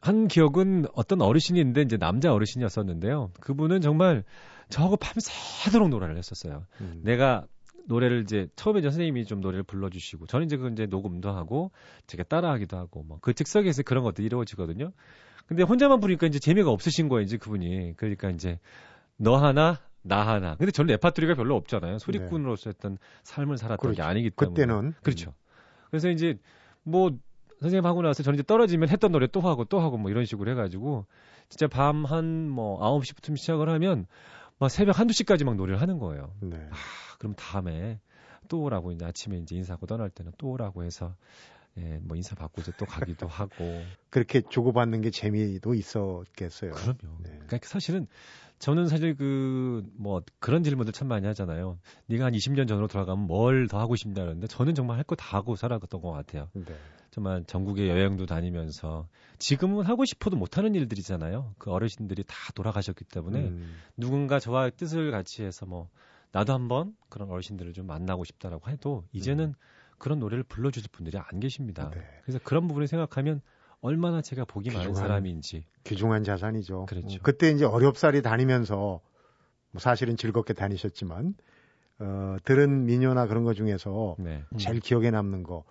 한 0.00 0.28
기억은 0.28 0.86
어떤 0.94 1.20
어르신인데 1.20 1.82
이제 1.82 1.98
남자 1.98 2.32
어르신이었었는데요. 2.32 3.32
그분은 3.40 3.82
정말 3.82 4.24
저하고 4.70 4.96
밤새도록 4.96 5.90
노래를 5.90 6.16
했었어요. 6.16 6.64
음. 6.80 7.00
내가 7.04 7.44
노래를 7.86 8.22
이제 8.22 8.48
처음에 8.56 8.80
이제 8.80 8.88
선생님이 8.90 9.24
좀 9.26 9.40
노래를 9.40 9.62
불러주시고 9.64 10.26
저는 10.26 10.46
이제 10.46 10.56
그 10.56 10.68
이제 10.70 10.86
녹음도 10.86 11.30
하고 11.30 11.70
제가 12.06 12.24
따라하기도 12.24 12.76
하고 12.76 13.02
뭐 13.02 13.18
그 13.20 13.34
즉석에서 13.34 13.82
그런 13.82 14.04
것도 14.04 14.22
이루어지거든요. 14.22 14.92
근데 15.46 15.62
혼자만 15.64 16.00
부르니까 16.00 16.26
이제 16.28 16.38
재미가 16.38 16.70
없으신 16.70 17.08
거예요, 17.08 17.22
이제 17.22 17.36
그분이. 17.36 17.94
그러니까 17.96 18.30
이제 18.30 18.58
너 19.16 19.36
하나 19.36 19.80
나 20.02 20.26
하나. 20.26 20.54
근데 20.56 20.70
저는 20.72 20.88
레파토리가 20.92 21.34
별로 21.34 21.56
없잖아요. 21.56 21.98
소리꾼으로서 21.98 22.70
했던 22.70 22.98
삶을 23.24 23.58
살았던 23.58 23.78
그렇죠. 23.78 23.96
게 23.96 24.02
아니기 24.02 24.30
때문에. 24.30 24.54
그때는 24.54 24.94
그렇죠. 25.02 25.34
그래서 25.90 26.08
이제 26.08 26.38
뭐 26.84 27.10
선생님 27.60 27.84
하고 27.84 28.00
나서 28.02 28.22
저는 28.22 28.38
이제 28.38 28.42
떨어지면 28.44 28.88
했던 28.88 29.12
노래 29.12 29.26
또 29.26 29.40
하고 29.40 29.64
또 29.64 29.80
하고 29.80 29.98
뭐 29.98 30.10
이런 30.10 30.24
식으로 30.24 30.50
해가지고 30.52 31.06
진짜 31.48 31.66
밤 31.66 32.06
한 32.06 32.48
뭐 32.48 32.78
9시부터 33.00 33.36
시작을 33.36 33.68
하면 33.68 34.06
막 34.60 34.68
새벽 34.70 34.98
한두 35.00 35.12
시까지 35.14 35.44
막 35.44 35.56
노래를 35.56 35.80
하는 35.80 35.98
거예요. 35.98 36.32
네. 36.40 36.56
아, 36.70 36.76
그럼 37.18 37.34
다음에 37.34 37.98
또 38.48 38.62
오라고 38.62 38.92
이제 38.92 39.04
아침에 39.04 39.38
이제 39.38 39.56
인사하고 39.56 39.86
떠날 39.86 40.10
때는 40.10 40.32
또 40.38 40.50
오라고 40.50 40.84
해서 40.84 41.16
예, 41.78 41.98
뭐 42.02 42.16
인사 42.16 42.34
받고 42.34 42.60
이제 42.60 42.72
또 42.76 42.84
가기도 42.86 43.26
하고 43.28 43.86
그렇게 44.10 44.42
주고받는 44.42 45.00
게 45.02 45.10
재미도 45.10 45.74
있었겠어요. 45.74 46.72
그럼요. 46.74 47.16
네. 47.22 47.30
그러니까 47.46 47.58
사실은 47.68 48.06
저는 48.58 48.88
사실 48.88 49.14
그 49.16 49.82
뭐 49.96 50.20
그런 50.40 50.62
질문들 50.62 50.92
참 50.92 51.08
많이 51.08 51.26
하잖아요. 51.26 51.78
네가 52.06 52.26
한 52.26 52.34
20년 52.34 52.66
전으로 52.68 52.86
돌아가면 52.88 53.26
뭘 53.26 53.66
더 53.68 53.78
하고 53.78 53.96
싶냐 53.96 54.20
그러는데 54.22 54.46
저는 54.48 54.74
정말 54.74 54.98
할 54.98 55.04
거 55.04 55.14
다 55.16 55.36
하고 55.38 55.56
살았던 55.56 56.00
것 56.02 56.10
같아요. 56.10 56.48
네. 56.54 56.74
정말 57.10 57.44
전국에 57.44 57.88
여행도 57.88 58.26
다니면서 58.26 59.08
지금은 59.38 59.84
하고 59.84 60.04
싶어도 60.04 60.36
못하는 60.36 60.74
일들이잖아요. 60.74 61.54
그 61.58 61.70
어르신들이 61.70 62.24
다 62.24 62.34
돌아가셨기 62.54 63.04
때문에 63.04 63.40
음. 63.48 63.74
누군가 63.96 64.38
저와 64.38 64.70
뜻을 64.70 65.10
같이 65.10 65.42
해서 65.42 65.66
뭐 65.66 65.88
나도 66.32 66.52
한번 66.52 66.94
그런 67.08 67.30
어르신들을 67.30 67.72
좀 67.72 67.86
만나고 67.86 68.24
싶다라고 68.24 68.70
해도 68.70 69.04
이제는 69.12 69.46
음. 69.46 69.54
그런 69.98 70.18
노래를 70.20 70.44
불러주실 70.44 70.90
분들이 70.92 71.18
안 71.18 71.40
계십니다. 71.40 71.90
네. 71.90 72.00
그래서 72.22 72.38
그런 72.44 72.68
부분을 72.68 72.86
생각하면 72.86 73.42
얼마나 73.80 74.22
제가 74.22 74.44
복이 74.44 74.68
귀중한, 74.68 74.88
많은 74.88 74.94
사람인지. 74.94 75.64
귀중한 75.84 76.22
자산이죠. 76.22 76.86
그렇죠. 76.86 77.08
음, 77.08 77.18
그때 77.22 77.50
이제 77.50 77.64
어렵사리 77.64 78.22
다니면서 78.22 79.00
뭐 79.72 79.80
사실은 79.80 80.16
즐겁게 80.16 80.54
다니셨지만 80.54 81.34
어, 81.98 82.36
들은 82.44 82.86
민요나 82.86 83.26
그런 83.26 83.44
거 83.44 83.52
중에서 83.52 84.16
네. 84.18 84.44
제일 84.58 84.80
기억에 84.80 85.10
남는 85.10 85.42
거 85.42 85.64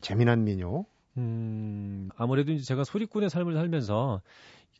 재미난 0.00 0.44
민요? 0.44 0.86
음, 1.18 2.08
아무래도 2.16 2.52
이제 2.52 2.62
제가 2.64 2.84
소리꾼의 2.84 3.30
삶을 3.30 3.54
살면서 3.54 4.22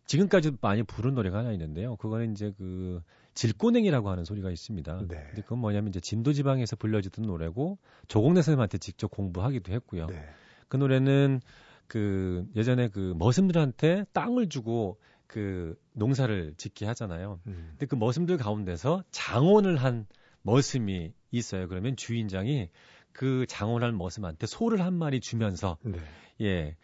지금까지 0.07 0.53
도 0.53 0.57
많이 0.61 0.83
부른 0.83 1.15
노래가 1.15 1.39
하나 1.39 1.53
있는데요. 1.53 1.97
그거는 1.97 2.33
이제 2.33 2.53
그 2.57 3.03
질꼬냉이라고 3.35 4.09
하는 4.09 4.25
소리가 4.25 4.51
있습니다. 4.51 4.99
네. 5.09 5.25
근데 5.27 5.43
그건 5.43 5.59
뭐냐면 5.59 5.89
이제 5.89 6.01
진도 6.01 6.33
지방에서 6.33 6.77
불려지던 6.77 7.27
노래고 7.27 7.79
조공래 8.09 8.37
선생님한테 8.37 8.79
직접 8.79 9.11
공부하기도 9.11 9.73
했고요. 9.73 10.07
네. 10.07 10.25
그 10.69 10.77
노래는 10.77 11.41
그 11.87 12.47
예전에 12.57 12.89
그 12.89 13.15
머슴들한테 13.19 14.07
땅을 14.13 14.49
주고 14.49 14.99
그 15.27 15.77
농사를 15.93 16.55
짓게 16.57 16.87
하잖아요. 16.87 17.41
음. 17.47 17.69
근데 17.71 17.87
그 17.87 17.97
머슴들 17.97 18.37
가운데서 18.37 19.03
장원을 19.11 19.77
한 19.77 20.07
머슴이 20.43 21.13
있어요. 21.33 21.69
그러면 21.69 21.97
주인장이 21.97 22.71
그 23.17 23.47
장원한 23.49 23.97
머슴한테 23.97 24.47
소를 24.47 24.83
한 24.83 24.93
마리 24.93 25.21
주면서 25.21 25.79
네. 25.83 25.99
예. 26.43 26.77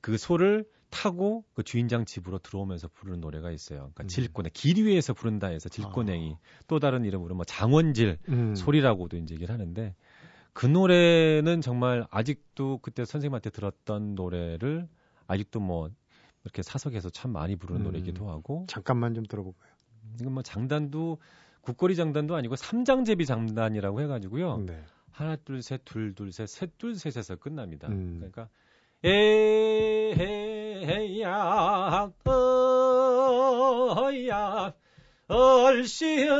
그 0.00 0.18
소를 0.18 0.66
타고 0.90 1.44
그 1.54 1.62
주인장 1.62 2.04
집으로 2.04 2.38
들어오면서 2.38 2.88
부르는 2.88 3.20
노래가 3.20 3.52
있어요. 3.52 3.78
그러니까 3.78 4.02
음. 4.02 4.08
질꼬냉 4.08 4.50
길 4.52 4.84
위에서 4.84 5.14
부른다 5.14 5.46
해서 5.46 5.68
질꼬냉이 5.68 6.32
아. 6.32 6.64
또 6.66 6.80
다른 6.80 7.04
이름으로 7.04 7.36
뭐 7.36 7.44
장원질 7.44 8.18
음. 8.28 8.56
소리라고도 8.56 9.16
이제 9.18 9.36
얘기를 9.36 9.52
하는데 9.52 9.94
그 10.52 10.66
노래는 10.66 11.60
정말 11.60 12.04
아직도 12.10 12.78
그때 12.78 13.04
선생님한테 13.04 13.50
들었던 13.50 14.16
노래를 14.16 14.88
아직도 15.28 15.60
뭐 15.60 15.88
이렇게 16.42 16.62
사석에서 16.62 17.10
참 17.10 17.30
많이 17.30 17.54
부르는 17.54 17.82
음. 17.82 17.84
노래이기도 17.84 18.28
하고 18.28 18.66
잠깐만 18.68 19.14
좀 19.14 19.24
들어볼까요? 19.24 19.72
이건 20.20 20.32
뭐 20.34 20.42
장단도 20.42 21.18
국거리 21.60 21.94
장단도 21.94 22.34
아니고 22.34 22.56
삼장제비 22.56 23.24
장단이라고 23.24 24.00
해가지고요. 24.00 24.64
네. 24.66 24.82
하나 25.12 25.36
둘셋 25.36 25.84
둘 25.84 26.14
둘셋셋 26.14 26.78
둘 26.78 26.94
셋에서 26.94 27.36
끝납니다. 27.36 27.88
음. 27.88 28.16
그러니까 28.18 28.48
에헤야 29.02 30.12
어야 33.96 34.74
얼씨은 35.28 36.30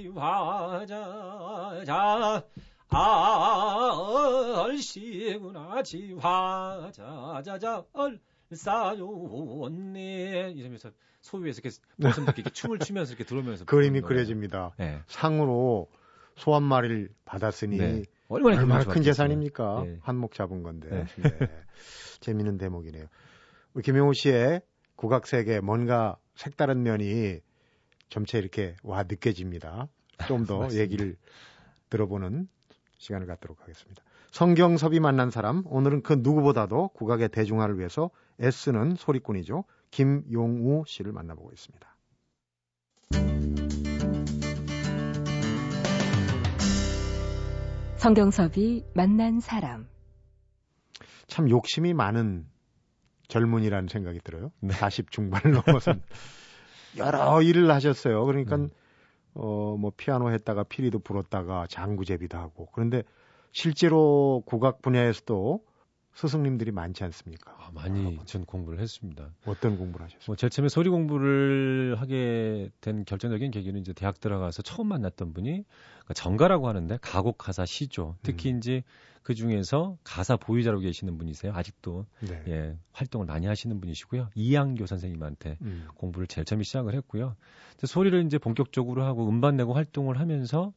얼사지화자 0.00 0.96
아 2.88 3.90
얼씨구나 4.56 5.82
지화자자자 5.82 7.84
얼 7.92 8.18
사요네 8.52 10.52
이러면서 10.56 10.90
소위에서 11.20 11.60
이렇게 11.62 11.76
모습 11.96 12.24
이렇게 12.24 12.42
춤을 12.50 12.78
추면서 12.78 13.12
이렇게 13.12 13.24
들어오면서 13.24 13.64
그림이 13.64 14.00
그려집니다. 14.00 14.74
네. 14.78 15.00
상으로 15.06 15.88
소 16.36 16.54
한 16.54 16.62
마리를 16.62 17.10
받았으니 17.24 17.76
네. 17.76 18.02
얼마나, 18.28 18.58
얼마나 18.58 18.84
큰 18.84 19.02
재산입니까? 19.02 19.82
네. 19.84 19.98
한몫 20.02 20.32
잡은 20.32 20.62
건데. 20.62 20.88
네. 20.88 21.04
네. 21.22 21.48
재미있는 22.20 22.58
대목이네요. 22.58 23.06
김용우 23.84 24.14
씨의 24.14 24.62
국악 24.96 25.26
세계 25.26 25.60
뭔가 25.60 26.16
색다른 26.34 26.82
면이 26.82 27.40
점차 28.08 28.38
이렇게 28.38 28.74
와 28.82 29.02
느껴집니다. 29.02 29.88
좀 30.26 30.44
더 30.44 30.68
얘기를 30.72 31.16
들어보는 31.88 32.48
시간을 32.98 33.26
갖도록 33.26 33.62
하겠습니다. 33.62 34.02
성경섭이 34.30 35.00
만난 35.00 35.30
사람, 35.30 35.62
오늘은 35.66 36.02
그 36.02 36.14
누구보다도 36.20 36.88
국악의 36.88 37.30
대중화를 37.30 37.78
위해서 37.78 38.10
애쓰는 38.40 38.94
소리꾼이죠. 38.96 39.64
김용우 39.90 40.84
씨를 40.86 41.12
만나보고 41.12 41.50
있습니다. 41.52 41.96
성경섭이 47.96 48.84
만난 48.94 49.40
사람. 49.40 49.86
참 51.26 51.50
욕심이 51.50 51.92
많은 51.92 52.46
젊은이라는 53.28 53.88
생각이 53.88 54.20
들어요. 54.24 54.52
네. 54.60 54.72
40 54.72 55.10
중반을 55.10 55.62
넘어선 55.64 56.02
여러 56.96 57.42
일을 57.42 57.70
하셨어요. 57.70 58.24
그러니까 58.24 58.56
음. 58.56 58.70
어뭐 59.34 59.92
피아노 59.96 60.30
했다가 60.32 60.64
피리도 60.64 61.00
불었다가 61.00 61.66
장구제비도 61.68 62.36
하고 62.36 62.68
그런데 62.72 63.04
실제로 63.52 64.42
국악 64.46 64.82
분야에서도 64.82 65.64
스승님들이 66.14 66.72
많지 66.72 67.04
않습니까? 67.04 67.52
아, 67.58 67.70
많이 67.72 68.18
전 68.26 68.44
공부를 68.44 68.80
했습니다. 68.80 69.30
어떤 69.46 69.78
공부를 69.78 70.06
하셨어요? 70.06 70.24
뭐 70.26 70.36
제일 70.36 70.50
처음에 70.50 70.68
소리 70.68 70.90
공부를 70.90 71.96
하게 71.98 72.70
된 72.80 73.04
결정적인 73.04 73.50
계기는 73.50 73.80
이제 73.80 73.92
대학 73.92 74.20
들어가서 74.20 74.62
처음 74.62 74.88
만났던 74.88 75.32
분이 75.32 75.50
그러니까 75.50 76.14
정가라고 76.14 76.68
하는데 76.68 76.98
가곡 77.00 77.38
가사 77.38 77.64
시조. 77.64 78.16
특히 78.22 78.52
음. 78.52 78.58
이제 78.58 78.82
그 79.22 79.34
중에서 79.34 79.96
가사 80.02 80.36
보유자로 80.36 80.80
계시는 80.80 81.16
분이세요. 81.18 81.52
아직도 81.54 82.06
네. 82.20 82.42
예, 82.48 82.78
활동을 82.92 83.26
많이 83.26 83.46
하시는 83.46 83.80
분이시고요. 83.80 84.30
이양교 84.34 84.86
선생님한테 84.86 85.58
음. 85.62 85.86
공부를 85.94 86.26
제일 86.26 86.44
처음에 86.44 86.64
시작을 86.64 86.94
했고요. 86.94 87.36
소리를 87.84 88.24
이제 88.26 88.38
본격적으로 88.38 89.04
하고 89.04 89.28
음반 89.28 89.56
내고 89.56 89.74
활동을 89.74 90.18
하면서 90.18 90.72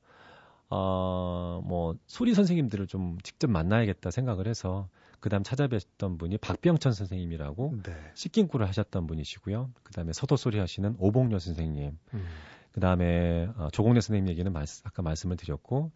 어, 0.69 1.62
뭐 1.65 1.96
소리 2.06 2.34
선생님들을 2.34 2.88
좀 2.88 3.17
직접 3.24 3.50
만나야겠다 3.50 4.12
생각을 4.12 4.48
해서 4.48 4.89
그다음 5.23 5.41
찾아뵀던 5.41 6.19
분이 6.19 6.38
박병천 6.39 6.91
선생님이라고 6.91 7.75
네. 7.83 7.95
식긴구를 8.13 8.67
하셨던 8.67 9.07
분이시고요. 9.07 9.71
그다음에 9.83 10.12
서도소리 10.12 10.59
하시는 10.59 10.97
오봉려 10.99 11.39
선생님. 11.39 11.97
음. 12.13 12.25
그다음에 12.73 13.47
어, 13.55 13.69
조공래 13.71 14.01
선생님 14.01 14.27
얘기는 14.27 14.51
말, 14.51 14.65
아까 14.83 15.01
말씀을 15.01 15.38
드렸고 15.38 15.93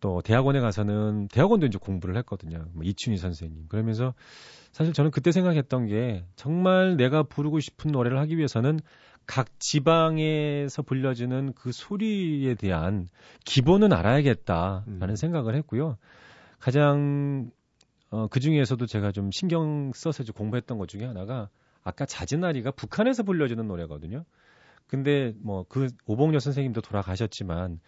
또 0.00 0.20
대학원에 0.20 0.58
가서는 0.58 1.28
대학원도 1.28 1.66
이제 1.66 1.78
공부를 1.78 2.16
했거든요. 2.16 2.66
뭐 2.72 2.82
이춘희 2.82 3.18
선생님. 3.18 3.68
그러면서 3.68 4.14
사실 4.72 4.92
저는 4.92 5.12
그때 5.12 5.30
생각했던 5.30 5.86
게 5.86 6.24
정말 6.34 6.96
내가 6.96 7.22
부르고 7.22 7.60
싶은 7.60 7.92
노래를 7.92 8.18
하기 8.18 8.36
위해서는 8.36 8.80
각 9.26 9.60
지방에서 9.60 10.82
불려지는 10.82 11.52
그 11.52 11.70
소리에 11.70 12.56
대한 12.56 13.10
기본은 13.44 13.92
알아야겠다라는 13.92 15.08
음. 15.08 15.14
생각을 15.14 15.54
했고요. 15.54 15.98
가장 16.58 17.52
어, 18.10 18.28
그 18.28 18.40
중에서도 18.40 18.84
제가 18.86 19.12
좀 19.12 19.30
신경 19.32 19.92
써서 19.94 20.22
공부했던 20.32 20.78
것 20.78 20.88
중에 20.88 21.04
하나가 21.04 21.48
아까 21.82 22.06
자진아리가 22.06 22.72
북한에서 22.72 23.22
불려지는 23.22 23.66
노래거든요. 23.66 24.24
근데 24.86 25.32
뭐 25.38 25.64
그 25.68 25.88
오봉려 26.06 26.38
선생님도 26.38 26.80
돌아가셨지만 26.80 27.80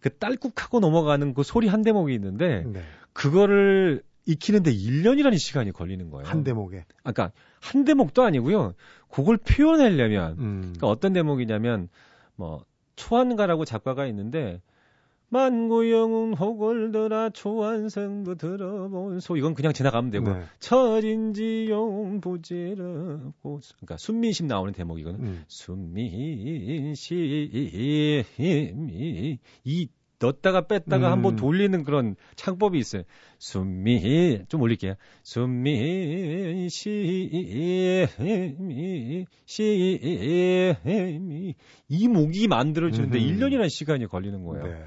그 0.00 0.16
딸꾹하고 0.16 0.80
넘어가는 0.80 1.34
그 1.34 1.42
소리 1.42 1.68
한 1.68 1.82
대목이 1.82 2.14
있는데 2.14 2.64
네. 2.64 2.80
그거를 3.12 4.02
익히는데 4.26 4.72
1년이라는 4.72 5.38
시간이 5.38 5.72
걸리는 5.72 6.10
거예요. 6.10 6.26
한 6.26 6.44
대목에. 6.44 6.84
아까 7.04 7.32
한 7.60 7.84
대목도 7.84 8.22
아니고요. 8.22 8.74
그걸 9.08 9.36
표현하려면 9.36 10.32
음. 10.38 10.60
그러니까 10.60 10.88
어떤 10.88 11.12
대목이냐면 11.12 11.88
뭐 12.34 12.64
초안가라고 12.96 13.64
작가가 13.64 14.06
있는데 14.06 14.60
만고영웅 15.28 16.34
호걸더라 16.34 17.30
초안성도 17.30 18.36
들어본 18.36 19.20
소 19.20 19.36
이건 19.36 19.54
그냥 19.54 19.72
지나가면 19.72 20.10
되고 20.10 20.32
네. 20.32 20.42
철인지용 20.60 22.20
부지럽고 22.20 23.60
그러니까 23.76 23.96
순민심 23.96 24.46
나오는 24.46 24.72
대목 24.72 25.00
이거든. 25.00 25.20
음. 25.20 25.44
순민심이 25.48 26.96
이 29.64 29.88
넣었다가 30.18 30.66
뺐다가 30.66 31.08
음. 31.08 31.12
한번 31.12 31.36
돌리는 31.36 31.84
그런 31.84 32.16
창법이 32.36 32.78
있어요. 32.78 33.02
순미 33.38 34.44
좀 34.48 34.62
올릴게요. 34.62 34.94
순민심이 35.22 36.70
심이 39.44 41.54
이 41.88 42.08
목이 42.08 42.48
만들어지는데 42.48 43.18
음흠. 43.18 43.28
1년이라는 43.28 43.68
시간이 43.68 44.06
걸리는 44.06 44.42
거예요. 44.44 44.66
네. 44.66 44.84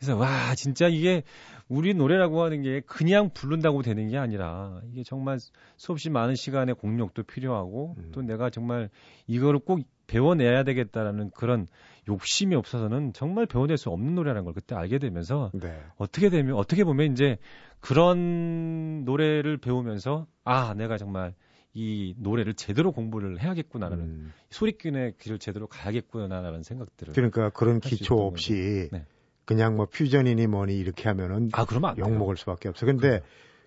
그래서 0.00 0.16
와 0.16 0.54
진짜 0.54 0.88
이게 0.88 1.22
우리 1.68 1.92
노래라고 1.92 2.42
하는 2.42 2.62
게 2.62 2.80
그냥 2.80 3.30
부른다고 3.34 3.82
되는 3.82 4.08
게 4.08 4.16
아니라 4.16 4.80
이게 4.90 5.02
정말 5.04 5.38
수없이 5.76 6.08
많은 6.08 6.34
시간의 6.34 6.76
공력도 6.76 7.24
필요하고 7.24 7.96
음. 7.98 8.08
또 8.12 8.22
내가 8.22 8.48
정말 8.48 8.88
이거를 9.26 9.60
꼭 9.60 9.80
배워내야 10.06 10.64
되겠다라는 10.64 11.30
그런 11.32 11.68
욕심이 12.08 12.56
없어서는 12.56 13.12
정말 13.12 13.44
배워낼 13.44 13.76
수 13.76 13.90
없는 13.90 14.14
노래라는 14.14 14.44
걸 14.44 14.54
그때 14.54 14.74
알게 14.74 14.98
되면서 14.98 15.50
네. 15.52 15.78
어떻게 15.98 16.30
되면 16.30 16.56
어떻게 16.56 16.82
보면 16.82 17.12
이제 17.12 17.36
그런 17.80 19.04
노래를 19.04 19.58
배우면서 19.58 20.26
아 20.44 20.72
내가 20.74 20.96
정말 20.96 21.34
이 21.74 22.14
노래를 22.16 22.54
제대로 22.54 22.90
공부를 22.90 23.40
해야겠구나라는 23.40 24.04
음. 24.04 24.32
소리꾼의 24.48 25.14
길을 25.18 25.38
제대로 25.38 25.66
가야겠구나라는 25.66 26.62
생각들을 26.62 27.12
그러니까 27.12 27.50
그런 27.50 27.80
기초 27.80 28.16
없이 28.16 28.88
네. 28.90 29.04
그냥 29.50 29.74
뭐 29.76 29.86
퓨전이니 29.86 30.46
뭐니 30.46 30.78
이렇게 30.78 31.08
하면은 31.08 31.48
아 31.52 31.64
그러면. 31.64 31.98
욕 31.98 32.08
먹을 32.16 32.36
수밖에 32.36 32.68
없어. 32.68 32.86
근데 32.86 33.20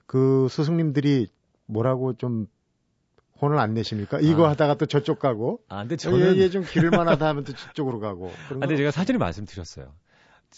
그 0.05 0.47
스승님들이 0.49 1.27
뭐라고 1.65 2.13
좀 2.13 2.47
혼을 3.41 3.57
안 3.59 3.73
내십니까? 3.73 4.19
이거 4.21 4.45
아. 4.47 4.51
하다가 4.51 4.75
또 4.75 4.85
저쪽 4.85 5.19
가고 5.19 5.59
아 5.67 5.79
근데 5.81 5.97
저는... 5.97 6.37
얘 6.37 6.49
좀 6.49 6.63
길만 6.63 7.09
하다 7.09 7.27
하면 7.27 7.43
또 7.43 7.53
저쪽으로 7.53 7.99
가고. 7.99 8.31
그런 8.47 8.63
아, 8.63 8.65
근데 8.65 8.75
거 8.75 8.77
제가 8.77 8.91
사전에 8.91 9.17
말씀드렸어요. 9.19 9.91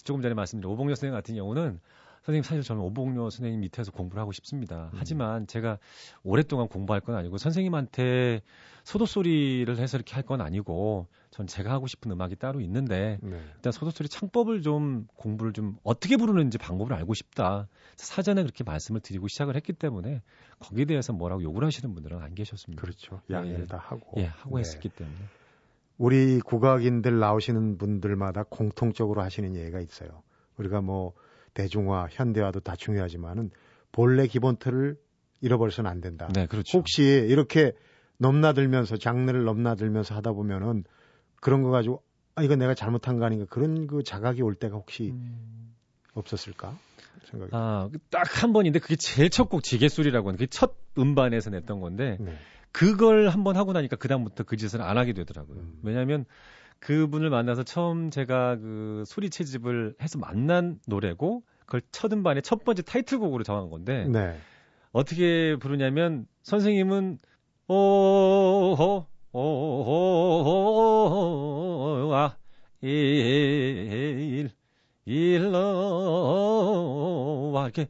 조금 0.04 0.22
전에 0.22 0.36
말씀드린 0.36 0.72
오봉려 0.72 0.94
선생님 0.94 1.16
같은 1.18 1.34
경우는 1.36 1.80
선생님 2.26 2.42
사실 2.42 2.64
저는 2.64 2.82
오봉려 2.82 3.30
선생님 3.30 3.60
밑에서 3.62 3.92
공부를 3.92 4.20
하고 4.20 4.32
싶습니다. 4.32 4.90
음. 4.94 4.98
하지만 4.98 5.46
제가 5.46 5.78
오랫동안 6.24 6.68
공부할 6.68 7.00
건 7.02 7.16
아니고 7.16 7.38
선생님한테 7.38 8.42
소도 8.84 9.06
소리를 9.06 9.78
해서 9.78 9.98
이렇게 9.98 10.16
할 10.16 10.26
건 10.26 10.42
아니고 10.42 11.08
전 11.30 11.46
제가 11.46 11.70
하고 11.72 11.86
싶은 11.86 12.10
음악이 12.10 12.38
따로 12.38 12.62
있는데 12.62 13.20
네. 13.22 13.40
일단 13.58 13.72
소도 13.72 13.92
소리 13.92 14.10
창법을 14.10 14.64
좀 14.64 15.06
공부를 15.18 15.54
좀 15.54 15.78
어떻게 15.84 16.18
부르는지 16.18 16.58
방법을 16.58 16.94
알고 16.96 17.14
싶다. 17.14 17.68
사전에 17.96 18.42
그렇게 18.42 18.64
말씀을 18.64 19.02
드리고 19.02 19.28
시작을 19.28 19.56
했기 19.56 19.72
때문에 19.74 20.24
거기에 20.58 20.86
대해서 20.86 21.14
뭐라고 21.14 21.44
욕을 21.44 21.64
하시는 21.64 21.94
분들은 21.94 22.20
안 22.24 22.34
계셨습니다. 22.34 22.82
그렇죠. 22.82 23.22
예, 23.30 23.36
양해를 23.36 23.62
예. 23.62 23.66
다 23.68 23.78
하고. 23.78 24.20
예, 24.20 24.26
하고 24.26 24.56
네. 24.58 24.62
했었기 24.62 24.90
때문에. 24.90 25.16
우리 26.00 26.40
국악인들 26.40 27.20
나오시는 27.20 27.78
분들마다 27.78 28.44
공통적으로 28.50 29.22
하시는 29.22 29.56
얘기가 29.56 29.80
있어요. 29.80 30.24
우리가 30.58 30.82
뭐 30.82 31.14
대중화, 31.56 32.08
현대화도 32.12 32.60
다 32.60 32.76
중요하지만은 32.76 33.50
본래 33.92 34.28
기본 34.28 34.58
틀을 34.58 34.98
잃어버려서는 35.42 35.90
안 35.90 36.02
된다. 36.02 36.30
네, 36.34 36.46
그렇죠. 36.46 36.78
혹시 36.78 37.04
이렇게 37.04 37.74
넘나들면서 38.20 38.98
장르를 38.98 39.44
넘나들면서 39.46 40.14
하다 40.16 40.34
보면은 40.34 40.84
그런 41.42 41.64
거 41.64 41.72
가지고 41.72 42.04
아 42.36 42.44
이거 42.44 42.56
내가 42.56 42.74
잘못한 42.76 43.18
거 43.18 43.26
아닌가 43.26 43.46
그런 43.50 43.88
그 43.88 44.04
자각이 44.04 44.42
올 44.42 44.56
때가 44.56 44.76
혹시 44.76 45.10
음. 45.12 45.74
없었을까 46.14 46.78
생각이. 47.30 47.52
아, 47.54 47.90
딱 48.12 48.44
한 48.44 48.54
번인데 48.54 48.80
그게 48.80 48.96
제일 48.96 49.30
첫 49.30 49.50
곡 49.50 49.64
지게소리라고 49.64 50.28
하는 50.30 50.38
그게 50.38 50.48
첫 50.48 50.76
음반에서 50.98 51.50
냈던 51.50 51.80
건데 51.80 52.18
네. 52.20 52.38
그걸 52.72 53.30
한 53.30 53.44
번 53.44 53.56
하고 53.56 53.72
나니까 53.74 53.96
그다음부터 53.96 54.44
그 54.44 54.58
짓을 54.58 54.82
안 54.82 54.98
하게 54.98 55.14
되더라고요. 55.14 55.58
음. 55.60 55.80
왜냐하면 55.84 56.26
그분을 56.80 57.30
만나서 57.30 57.64
처음 57.64 58.10
제가 58.12 58.58
그 58.58 59.04
소리 59.06 59.30
채집을 59.30 59.96
해서 60.02 60.20
만난 60.20 60.80
노래고 60.88 61.44
그걸 61.66 61.82
첫 61.92 62.14
음반의 62.14 62.42
첫 62.44 62.64
번째 62.64 62.82
타이틀곡으로 62.84 63.44
정한 63.44 63.70
건데 63.70 64.06
네. 64.08 64.38
어떻게 64.92 65.56
부르냐면 65.58 66.28
선생님은 66.44 67.20
오호 67.68 69.06
오호아 69.32 70.66
일 72.82 74.52
일러와 75.06 75.56
이렇게 77.64 77.88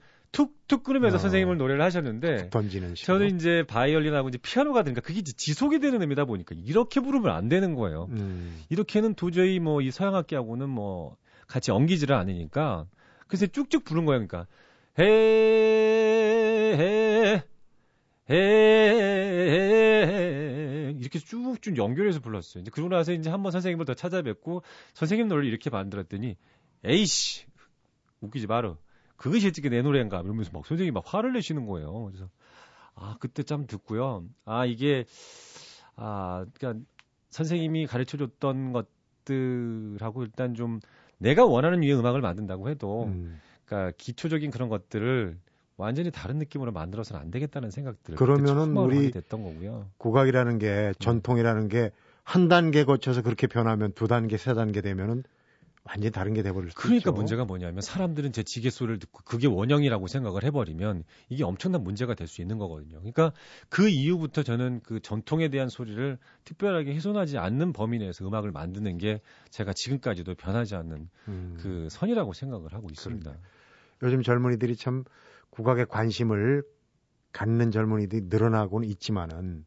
툭툭 0.68 0.84
끊으면서 0.84 1.18
어. 1.18 1.20
선생님을 1.20 1.58
노래를 1.58 1.82
하셨는데 1.84 2.50
던지는 2.50 2.96
식으로. 2.96 3.20
저는 3.20 3.36
이제 3.36 3.64
바이올린하고 3.68 4.30
이제 4.30 4.38
피아노가 4.40 4.84
되니까 4.84 5.02
그게 5.02 5.20
이제 5.20 5.32
지속이 5.34 5.80
되는 5.80 6.02
의미다 6.02 6.26
보니까 6.26 6.56
이렇게 6.64 7.00
부르면 7.00 7.32
안 7.32 7.48
되는 7.50 7.76
거예요. 7.76 8.08
음. 8.12 8.62
이렇게는 8.70 9.14
도저히 9.16 9.60
뭐 9.60 9.82
이 9.82 9.92
서양 9.92 10.16
악기하고는 10.16 10.70
뭐 10.70 11.18
같이 11.48 11.72
엉기지를 11.72 12.16
않으니까 12.16 12.88
그래서 13.28 13.46
쭉쭉 13.46 13.84
부른 13.84 14.06
거예요. 14.06 14.26
그러니까 14.26 14.48
헤헤 15.00 15.14
헤 18.30 18.36
이렇게 21.00 21.20
쭉쭉 21.20 21.78
연결해서 21.78 22.20
불렀어요. 22.22 22.62
이제 22.62 22.72
그러고 22.72 22.90
나서 22.90 23.14
이제 23.14 23.30
한번 23.30 23.52
선생님을 23.52 23.86
더 23.86 23.94
찾아뵙고 23.94 24.64
선생님 24.94 25.28
노래를 25.28 25.48
이렇게 25.48 25.70
만들었더니 25.70 26.36
에이씨 26.84 27.46
웃기지 28.22 28.48
마라. 28.48 28.76
그것이 29.18 29.48
어떻게 29.48 29.70
내 29.70 29.82
노래인가 29.82 30.22
이러면서 30.22 30.52
막 30.54 30.66
선생님이 30.66 30.94
막 30.94 31.04
화를 31.06 31.34
내시는 31.34 31.66
거예요. 31.66 32.06
그래서 32.06 32.30
아 32.96 33.18
그때 33.20 33.44
참 33.44 33.66
듣고요. 33.68 34.26
아 34.46 34.66
이게 34.66 35.06
아 35.96 36.46
그러니까 36.54 36.86
선생님이 37.30 37.88
가르쳐 37.88 38.18
줬던 38.18 38.74
것들하고 38.74 40.24
일단 40.24 40.54
좀 40.56 40.80
내가 41.18 41.46
원하는 41.46 41.84
유의 41.84 41.98
음악을 42.00 42.22
만든다고 42.22 42.70
해도 42.70 43.06
음. 43.06 43.40
그러니까 43.66 43.94
기초적인 43.98 44.52
그런 44.52 44.70
것들을 44.70 45.38
완전히 45.78 46.12
다른 46.12 46.38
느낌으로 46.38 46.72
만들어서는 46.72 47.22
안 47.22 47.32
되겠다는 47.32 47.70
생각들을 47.70 48.18
그러면은 48.18 48.78
우리 48.78 49.12
됐던 49.12 49.44
거고요. 49.44 49.90
국악이라는 49.98 50.58
게 50.60 50.94
전통이라는 51.00 51.68
게 51.70 51.92
한 52.26 52.48
단계 52.48 52.84
거쳐서 52.84 53.22
그렇게 53.22 53.48
변하면 53.48 53.94
두 53.94 54.08
단계, 54.08 54.36
세 54.36 54.54
단계 54.54 54.82
되면은 54.82 55.24
완전히 55.88 56.12
다른 56.12 56.34
게 56.34 56.42
돼버릴 56.42 56.72
수 56.72 56.76
그러니까 56.76 57.12
있죠. 57.12 57.14
문제가 57.14 57.46
뭐냐면 57.46 57.82
사람들은 57.82 58.32
제 58.32 58.42
지게 58.42 58.72
소리를 58.72 58.98
듣고 58.98 59.22
그게 59.24 59.48
원형이라고 59.48 60.08
생각을 60.08 60.44
해버리면 60.44 61.04
이게 61.30 61.44
엄청난 61.44 61.84
문제가 61.84 62.16
될 62.16 62.28
수 62.28 62.42
있는 62.42 62.58
거거든요. 62.58 62.98
그러니까 62.98 63.32
그 63.70 63.88
이후부터 63.88 64.42
저는 64.42 64.82
그 64.82 65.00
전통에 65.00 65.50
대한 65.50 65.70
소리를 65.70 66.18
특별하게 66.44 66.96
훼손하지 66.96 67.38
않는 67.38 67.72
범위 67.72 68.00
내에서 68.00 68.28
음악을 68.28 68.52
만드는 68.52 68.98
게 68.98 69.22
제가 69.52 69.74
지금까지도 69.74 70.34
변하지 70.34 70.76
않는 70.76 71.08
음. 71.28 71.58
그 71.62 71.88
선이라고 71.92 72.34
생각을 72.34 72.74
하고 72.74 72.88
있습니다. 72.90 73.32
요즘 74.02 74.24
젊은이들이 74.24 74.76
참 74.76 75.04
국악에 75.52 75.86
관심을 75.86 76.64
갖는 77.32 77.70
젊은이들이 77.70 78.24
늘어나고는 78.26 78.88
있지만은 78.90 79.66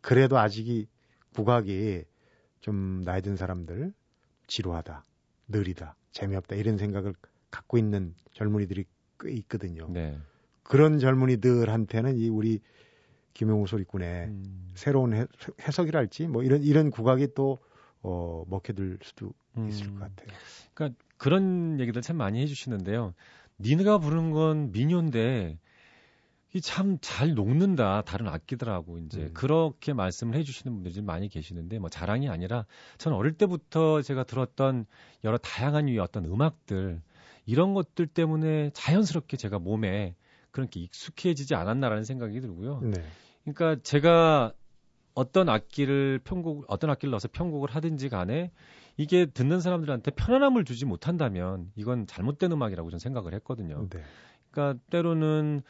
그래도 0.00 0.38
아직이 0.38 0.88
국악이 1.36 2.02
좀 2.60 3.02
나이 3.04 3.22
든 3.22 3.36
사람들 3.36 3.92
지루하다, 4.48 5.04
느리다, 5.52 5.96
재미없다 6.10 6.56
이런 6.56 6.78
생각을 6.78 7.14
갖고 7.50 7.78
있는 7.78 8.14
젊은이들이 8.32 8.84
꽤 9.20 9.30
있거든요. 9.32 9.86
네. 9.88 10.18
그런 10.62 10.98
젊은이들한테는 10.98 12.16
이 12.16 12.28
우리 12.28 12.60
김용우 13.34 13.66
소리꾼의 13.66 14.26
음. 14.26 14.72
새로운 14.74 15.14
해, 15.14 15.26
해석이랄지 15.60 16.26
뭐 16.28 16.42
이런 16.42 16.62
이런 16.62 16.90
국악이 16.90 17.28
또 17.34 17.58
어, 18.02 18.44
먹혀들 18.48 18.98
수도 19.02 19.32
음. 19.56 19.68
있을 19.68 19.86
것 19.94 20.00
같아요. 20.00 20.36
그러니까 20.74 20.98
그런 21.16 21.78
얘기들 21.78 22.02
참 22.02 22.16
많이 22.16 22.40
해주시는데요. 22.42 23.14
니네가 23.60 23.98
부르는 23.98 24.30
건 24.32 24.72
민요인데 24.72 25.58
참 26.60 26.98
잘 27.00 27.34
녹는다 27.34 28.02
다른 28.02 28.28
악기들하고 28.28 28.98
이제 28.98 29.22
음. 29.22 29.30
그렇게 29.34 29.92
말씀을 29.92 30.34
해주시는 30.36 30.74
분들이 30.74 31.02
많이 31.02 31.28
계시는데 31.28 31.78
뭐 31.78 31.88
자랑이 31.88 32.28
아니라 32.28 32.66
저는 32.98 33.16
어릴 33.16 33.32
때부터 33.32 34.02
제가 34.02 34.24
들었던 34.24 34.86
여러 35.24 35.38
다양한 35.38 35.88
유의 35.88 35.98
어떤 35.98 36.24
음악들 36.26 37.00
이런 37.46 37.74
것들 37.74 38.06
때문에 38.06 38.70
자연스럽게 38.74 39.36
제가 39.36 39.58
몸에 39.58 40.14
그렇게 40.50 40.80
익숙해지지 40.80 41.54
않았나라는 41.54 42.04
생각이 42.04 42.40
들고요. 42.40 42.80
네. 42.82 43.02
그러니까 43.44 43.82
제가 43.82 44.52
어떤 45.14 45.48
악기를 45.48 46.20
편곡 46.24 46.66
어떤 46.68 46.90
악기를 46.90 47.10
넣어서 47.10 47.28
편곡을 47.28 47.70
하든지 47.70 48.08
간에 48.08 48.50
이게 48.96 49.26
듣는 49.26 49.60
사람들한테 49.60 50.12
편안함을 50.12 50.64
주지 50.64 50.84
못한다면 50.84 51.70
이건 51.76 52.06
잘못된 52.06 52.52
음악이라고 52.52 52.90
저는 52.90 52.98
생각을 52.98 53.34
했거든요. 53.34 53.88
네. 53.90 54.02
그러니까 54.50 54.80
때로는 54.90 55.62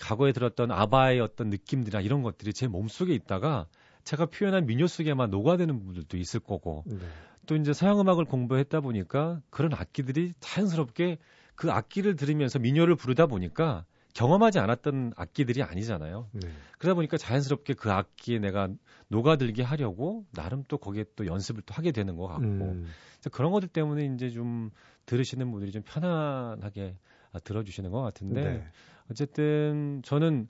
과거에 0.00 0.32
들었던 0.32 0.70
아바의 0.70 1.20
어떤 1.20 1.50
느낌들이나 1.50 2.00
이런 2.00 2.22
것들이 2.22 2.52
제 2.52 2.66
몸속에 2.66 3.14
있다가 3.14 3.66
제가 4.04 4.26
표현한 4.26 4.66
민요 4.66 4.86
속에만 4.86 5.30
녹아드는 5.30 5.78
부분들도 5.78 6.16
있을 6.16 6.40
거고 6.40 6.84
네. 6.86 6.98
또 7.46 7.56
이제 7.56 7.72
서양 7.72 8.00
음악을 8.00 8.24
공부했다 8.24 8.80
보니까 8.80 9.40
그런 9.50 9.72
악기들이 9.74 10.32
자연스럽게 10.40 11.18
그 11.54 11.70
악기를 11.70 12.16
들으면서 12.16 12.58
민요를 12.58 12.96
부르다 12.96 13.26
보니까 13.26 13.84
경험하지 14.14 14.58
않았던 14.58 15.14
악기들이 15.16 15.62
아니잖아요. 15.62 16.28
네. 16.32 16.48
그러다 16.78 16.94
보니까 16.94 17.16
자연스럽게 17.16 17.74
그 17.74 17.90
악기에 17.90 18.38
내가 18.40 18.68
녹아들게 19.08 19.62
하려고 19.62 20.26
나름 20.32 20.64
또 20.68 20.76
거기에 20.78 21.04
또 21.16 21.26
연습을 21.26 21.62
또 21.64 21.74
하게 21.74 21.92
되는 21.92 22.16
것 22.16 22.26
같고 22.26 22.44
음. 22.44 22.86
그런 23.30 23.52
것들 23.52 23.68
때문에 23.68 24.06
이제 24.14 24.30
좀 24.30 24.70
들으시는 25.06 25.50
분들이 25.50 25.72
좀 25.72 25.82
편안하게 25.82 26.96
아, 27.32 27.38
들어주시는 27.38 27.90
것 27.90 28.02
같은데 28.02 28.42
네. 28.42 28.66
어쨌든 29.12 30.00
저는 30.04 30.48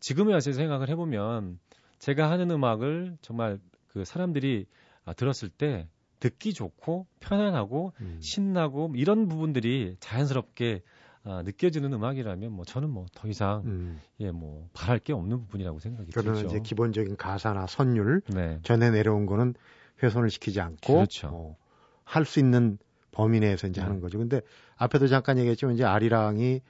지금에 0.00 0.32
와서 0.32 0.52
생각을 0.52 0.88
해보면 0.90 1.58
제가 1.98 2.30
하는 2.30 2.50
음악을 2.50 3.16
정말 3.20 3.58
그 3.88 4.04
사람들이 4.04 4.66
아, 5.04 5.12
들었을 5.12 5.48
때 5.48 5.88
듣기 6.20 6.54
좋고 6.54 7.06
편안하고 7.20 7.92
음. 8.00 8.18
신나고 8.20 8.92
이런 8.96 9.28
부분들이 9.28 9.96
자연스럽게 10.00 10.82
아, 11.24 11.42
느껴지는 11.42 11.92
음악이라면 11.92 12.52
뭐 12.52 12.64
저는 12.64 12.90
뭐 12.90 13.06
더 13.14 13.28
이상 13.28 13.62
음. 13.66 14.00
예뭐 14.20 14.68
바랄 14.72 14.98
게 14.98 15.12
없는 15.12 15.40
부분이라고 15.40 15.78
생각이 15.80 16.10
들죠. 16.10 16.20
그러면 16.20 16.46
이제 16.46 16.60
기본적인 16.60 17.16
가사나 17.16 17.66
선율 17.66 18.20
네. 18.28 18.58
전에 18.62 18.90
내려온 18.90 19.26
거는 19.26 19.54
훼손을 20.02 20.30
시키지 20.30 20.60
않고 20.60 20.94
그렇죠. 20.94 21.28
어, 21.32 21.56
할수 22.04 22.40
있는 22.40 22.78
범위 23.10 23.40
내에서 23.40 23.66
이제 23.66 23.80
네. 23.80 23.86
하는 23.86 24.00
거죠. 24.00 24.18
근데 24.18 24.40
앞에도 24.76 25.06
잠깐 25.08 25.38
얘기했지만 25.38 25.74
이제 25.74 25.84
아리랑이 25.84 26.60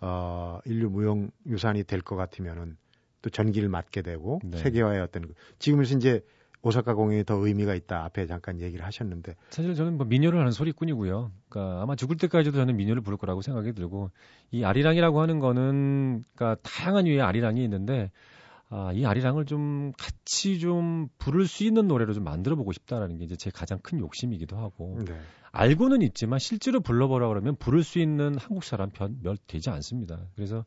어, 0.00 0.60
인류 0.64 0.90
무형 0.90 1.30
유산이 1.46 1.84
될 1.84 2.00
것 2.02 2.16
같으면은 2.16 2.76
또 3.22 3.30
전기를 3.30 3.68
맡게 3.68 4.02
되고 4.02 4.40
네. 4.44 4.58
세계화의 4.58 5.00
어떤 5.00 5.32
지금에서 5.58 5.96
이제 5.96 6.20
오사카 6.62 6.94
공연이 6.94 7.22
더 7.24 7.34
의미가 7.36 7.74
있다. 7.74 8.04
앞에 8.04 8.26
잠깐 8.26 8.60
얘기를 8.60 8.84
하셨는데. 8.84 9.36
사실 9.50 9.74
저는 9.74 9.96
뭐 9.98 10.06
민요를 10.06 10.38
하는 10.40 10.50
소리꾼이고요. 10.50 11.30
그러니까 11.48 11.82
아마 11.82 11.94
죽을 11.94 12.16
때까지도 12.16 12.56
저는 12.56 12.76
민요를 12.76 13.02
부를 13.02 13.16
거라고 13.18 13.40
생각이 13.40 13.72
들고 13.72 14.10
이 14.50 14.64
아리랑이라고 14.64 15.20
하는 15.20 15.38
거는 15.38 16.24
그러니까 16.34 16.60
다양한 16.62 17.06
유의 17.06 17.20
아리랑이 17.20 17.62
있는데 17.62 18.10
아, 18.68 18.92
이 18.92 19.06
아리랑을 19.06 19.44
좀 19.44 19.92
같이 19.96 20.58
좀 20.58 21.08
부를 21.18 21.46
수 21.46 21.64
있는 21.64 21.86
노래로 21.86 22.14
좀 22.14 22.24
만들어 22.24 22.56
보고 22.56 22.72
싶다라는 22.72 23.18
게 23.18 23.24
이제 23.24 23.36
제 23.36 23.50
가장 23.50 23.78
큰 23.80 24.00
욕심이기도 24.00 24.56
하고 24.56 24.98
네. 25.06 25.14
알고는 25.52 26.02
있지만 26.02 26.38
실제로 26.38 26.80
불러보라 26.80 27.28
그러면 27.28 27.56
부를 27.56 27.84
수 27.84 27.98
있는 27.98 28.36
한국 28.38 28.64
사람 28.64 28.90
몇 29.22 29.38
되지 29.46 29.70
않습니다. 29.70 30.20
그래서 30.34 30.64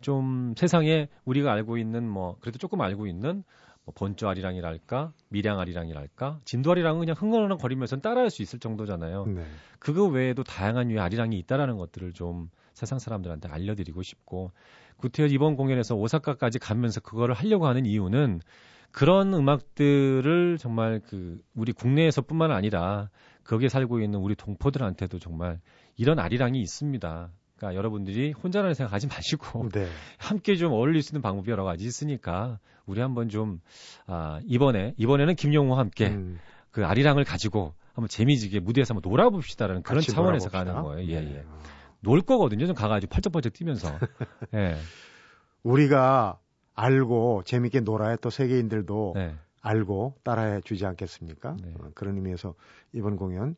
좀 0.00 0.54
세상에 0.56 1.08
우리가 1.24 1.52
알고 1.52 1.78
있는 1.78 2.08
뭐 2.08 2.36
그래도 2.40 2.58
조금 2.58 2.80
알고 2.80 3.06
있는 3.06 3.42
뭐 3.84 3.92
번조 3.94 4.28
아리랑이랄까 4.28 5.12
미량 5.28 5.58
아리랑이랄까 5.58 6.40
진도 6.44 6.70
아리랑은 6.70 7.00
그냥 7.00 7.16
흥얼흥얼 7.18 7.58
거리면서 7.58 7.96
따라할 7.96 8.30
수 8.30 8.42
있을 8.42 8.60
정도잖아요. 8.60 9.26
네. 9.26 9.44
그거 9.80 10.06
외에도 10.06 10.44
다양한 10.44 10.90
유의 10.90 11.00
아리랑이 11.00 11.36
있다라는 11.40 11.76
것들을 11.76 12.12
좀 12.12 12.50
세상 12.74 12.98
사람들한테 12.98 13.48
알려드리고 13.48 14.02
싶고 14.02 14.52
구태여 14.96 15.26
이번 15.26 15.56
공연에서 15.56 15.94
오사카까지 15.94 16.58
가면서 16.58 17.00
그거를 17.00 17.34
하려고 17.34 17.66
하는 17.66 17.86
이유는 17.86 18.40
그런 18.90 19.32
음악들을 19.32 20.58
정말 20.58 21.00
그 21.00 21.40
우리 21.54 21.72
국내에서뿐만 21.72 22.50
아니라 22.50 23.08
거기에 23.44 23.68
살고 23.68 24.00
있는 24.00 24.18
우리 24.18 24.34
동포들한테도 24.34 25.18
정말 25.18 25.60
이런 25.96 26.18
아리랑이 26.18 26.60
있습니다. 26.60 27.30
그러니까 27.56 27.78
여러분들이 27.78 28.32
혼자라는 28.32 28.74
생각하지 28.74 29.06
마시고 29.06 29.68
네. 29.70 29.86
함께 30.18 30.56
좀 30.56 30.72
어울릴 30.72 31.02
수 31.02 31.12
있는 31.12 31.22
방법이 31.22 31.50
여러 31.50 31.64
가지 31.64 31.84
있으니까 31.84 32.58
우리 32.86 33.00
한번 33.00 33.28
좀 33.28 33.60
아, 34.06 34.40
이번에 34.44 34.94
이번에는 34.98 35.36
김용호와 35.36 35.78
함께 35.78 36.08
음. 36.08 36.38
그 36.70 36.84
아리랑을 36.84 37.24
가지고 37.24 37.74
한번 37.94 38.08
재미지게 38.08 38.60
무대에서 38.60 38.94
한번 38.94 39.10
놀아봅시다라는 39.10 39.82
그런 39.82 40.02
차원에서 40.02 40.48
놀아봅시다. 40.48 40.64
가는 40.64 40.82
거예요. 40.82 41.08
예, 41.08 41.14
예. 41.14 41.20
네. 41.20 41.44
놀 42.02 42.20
거거든요. 42.20 42.66
좀 42.66 42.74
가가지고 42.74 43.12
펄쩍펄쩍 43.12 43.52
뛰면서. 43.52 43.98
예. 44.54 44.76
우리가 45.62 46.38
알고 46.74 47.42
재밌게 47.44 47.80
놀아야 47.80 48.16
또 48.16 48.30
세계인들도 48.30 49.12
네. 49.14 49.34
알고 49.60 50.16
따라해 50.24 50.60
주지 50.62 50.84
않겠습니까? 50.84 51.56
네. 51.62 51.74
어, 51.78 51.90
그런 51.94 52.16
의미에서 52.16 52.54
이번 52.92 53.16
공연 53.16 53.54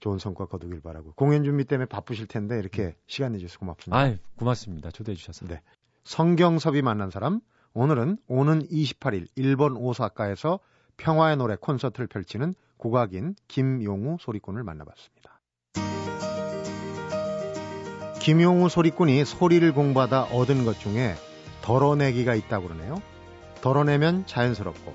좋은 0.00 0.18
성과 0.18 0.46
거두길 0.46 0.80
바라고 0.80 1.12
공연 1.14 1.44
준비 1.44 1.64
때문에 1.64 1.86
바쁘실 1.86 2.26
텐데 2.26 2.58
이렇게 2.58 2.82
음. 2.86 2.92
시간 3.06 3.32
내주셔서 3.32 3.58
고맙습니다. 3.60 4.00
아, 4.00 4.14
고맙습니다. 4.36 4.90
초대해 4.90 5.16
주셔서. 5.16 5.46
네. 5.46 5.60
성경섭이 6.04 6.82
만난 6.82 7.10
사람 7.10 7.40
오늘은 7.74 8.18
오는 8.26 8.66
28일 8.66 9.28
일본 9.36 9.76
오사카에서 9.76 10.58
평화의 10.96 11.36
노래 11.36 11.56
콘서트를 11.56 12.08
펼치는 12.08 12.54
국악인 12.76 13.34
김용우 13.46 14.16
소리꾼을 14.20 14.64
만나봤습니다. 14.64 15.37
김용우 18.28 18.68
소리꾼이 18.68 19.24
소리를 19.24 19.72
공부하다 19.72 20.24
얻은 20.24 20.66
것 20.66 20.78
중에 20.78 21.14
덜어내기가 21.62 22.34
있다고 22.34 22.68
그러네요. 22.68 23.00
덜어내면 23.62 24.26
자연스럽고 24.26 24.92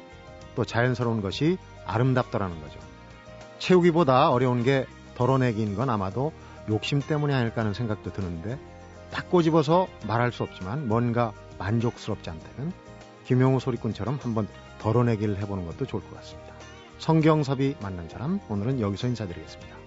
또 0.54 0.64
자연스러운 0.64 1.24
것이 1.24 1.58
아름답더라는 1.88 2.62
거죠. 2.62 2.78
채우기보다 3.58 4.30
어려운 4.30 4.62
게 4.62 4.86
덜어내기인 5.16 5.74
건 5.74 5.90
아마도 5.90 6.32
욕심 6.70 7.00
때문이 7.00 7.34
아닐까 7.34 7.62
하는 7.62 7.74
생각도 7.74 8.14
드는데 8.14 8.60
딱 9.10 9.32
꼬집어서 9.32 9.88
말할 10.06 10.32
수 10.32 10.44
없지만 10.44 10.88
뭔가 10.88 11.34
만족스럽지 11.58 12.30
않다면 12.30 12.72
김용우 13.26 13.60
소리꾼처럼 13.60 14.20
한번 14.22 14.48
덜어내기를 14.78 15.42
해보는 15.42 15.66
것도 15.66 15.88
좋을 15.88 16.04
것 16.04 16.16
같습니다. 16.18 16.54
성경섭이 17.00 17.78
만난 17.82 18.08
사람 18.10 18.40
오늘은 18.48 18.80
여기서 18.80 19.08
인사드리겠습니다. 19.08 19.83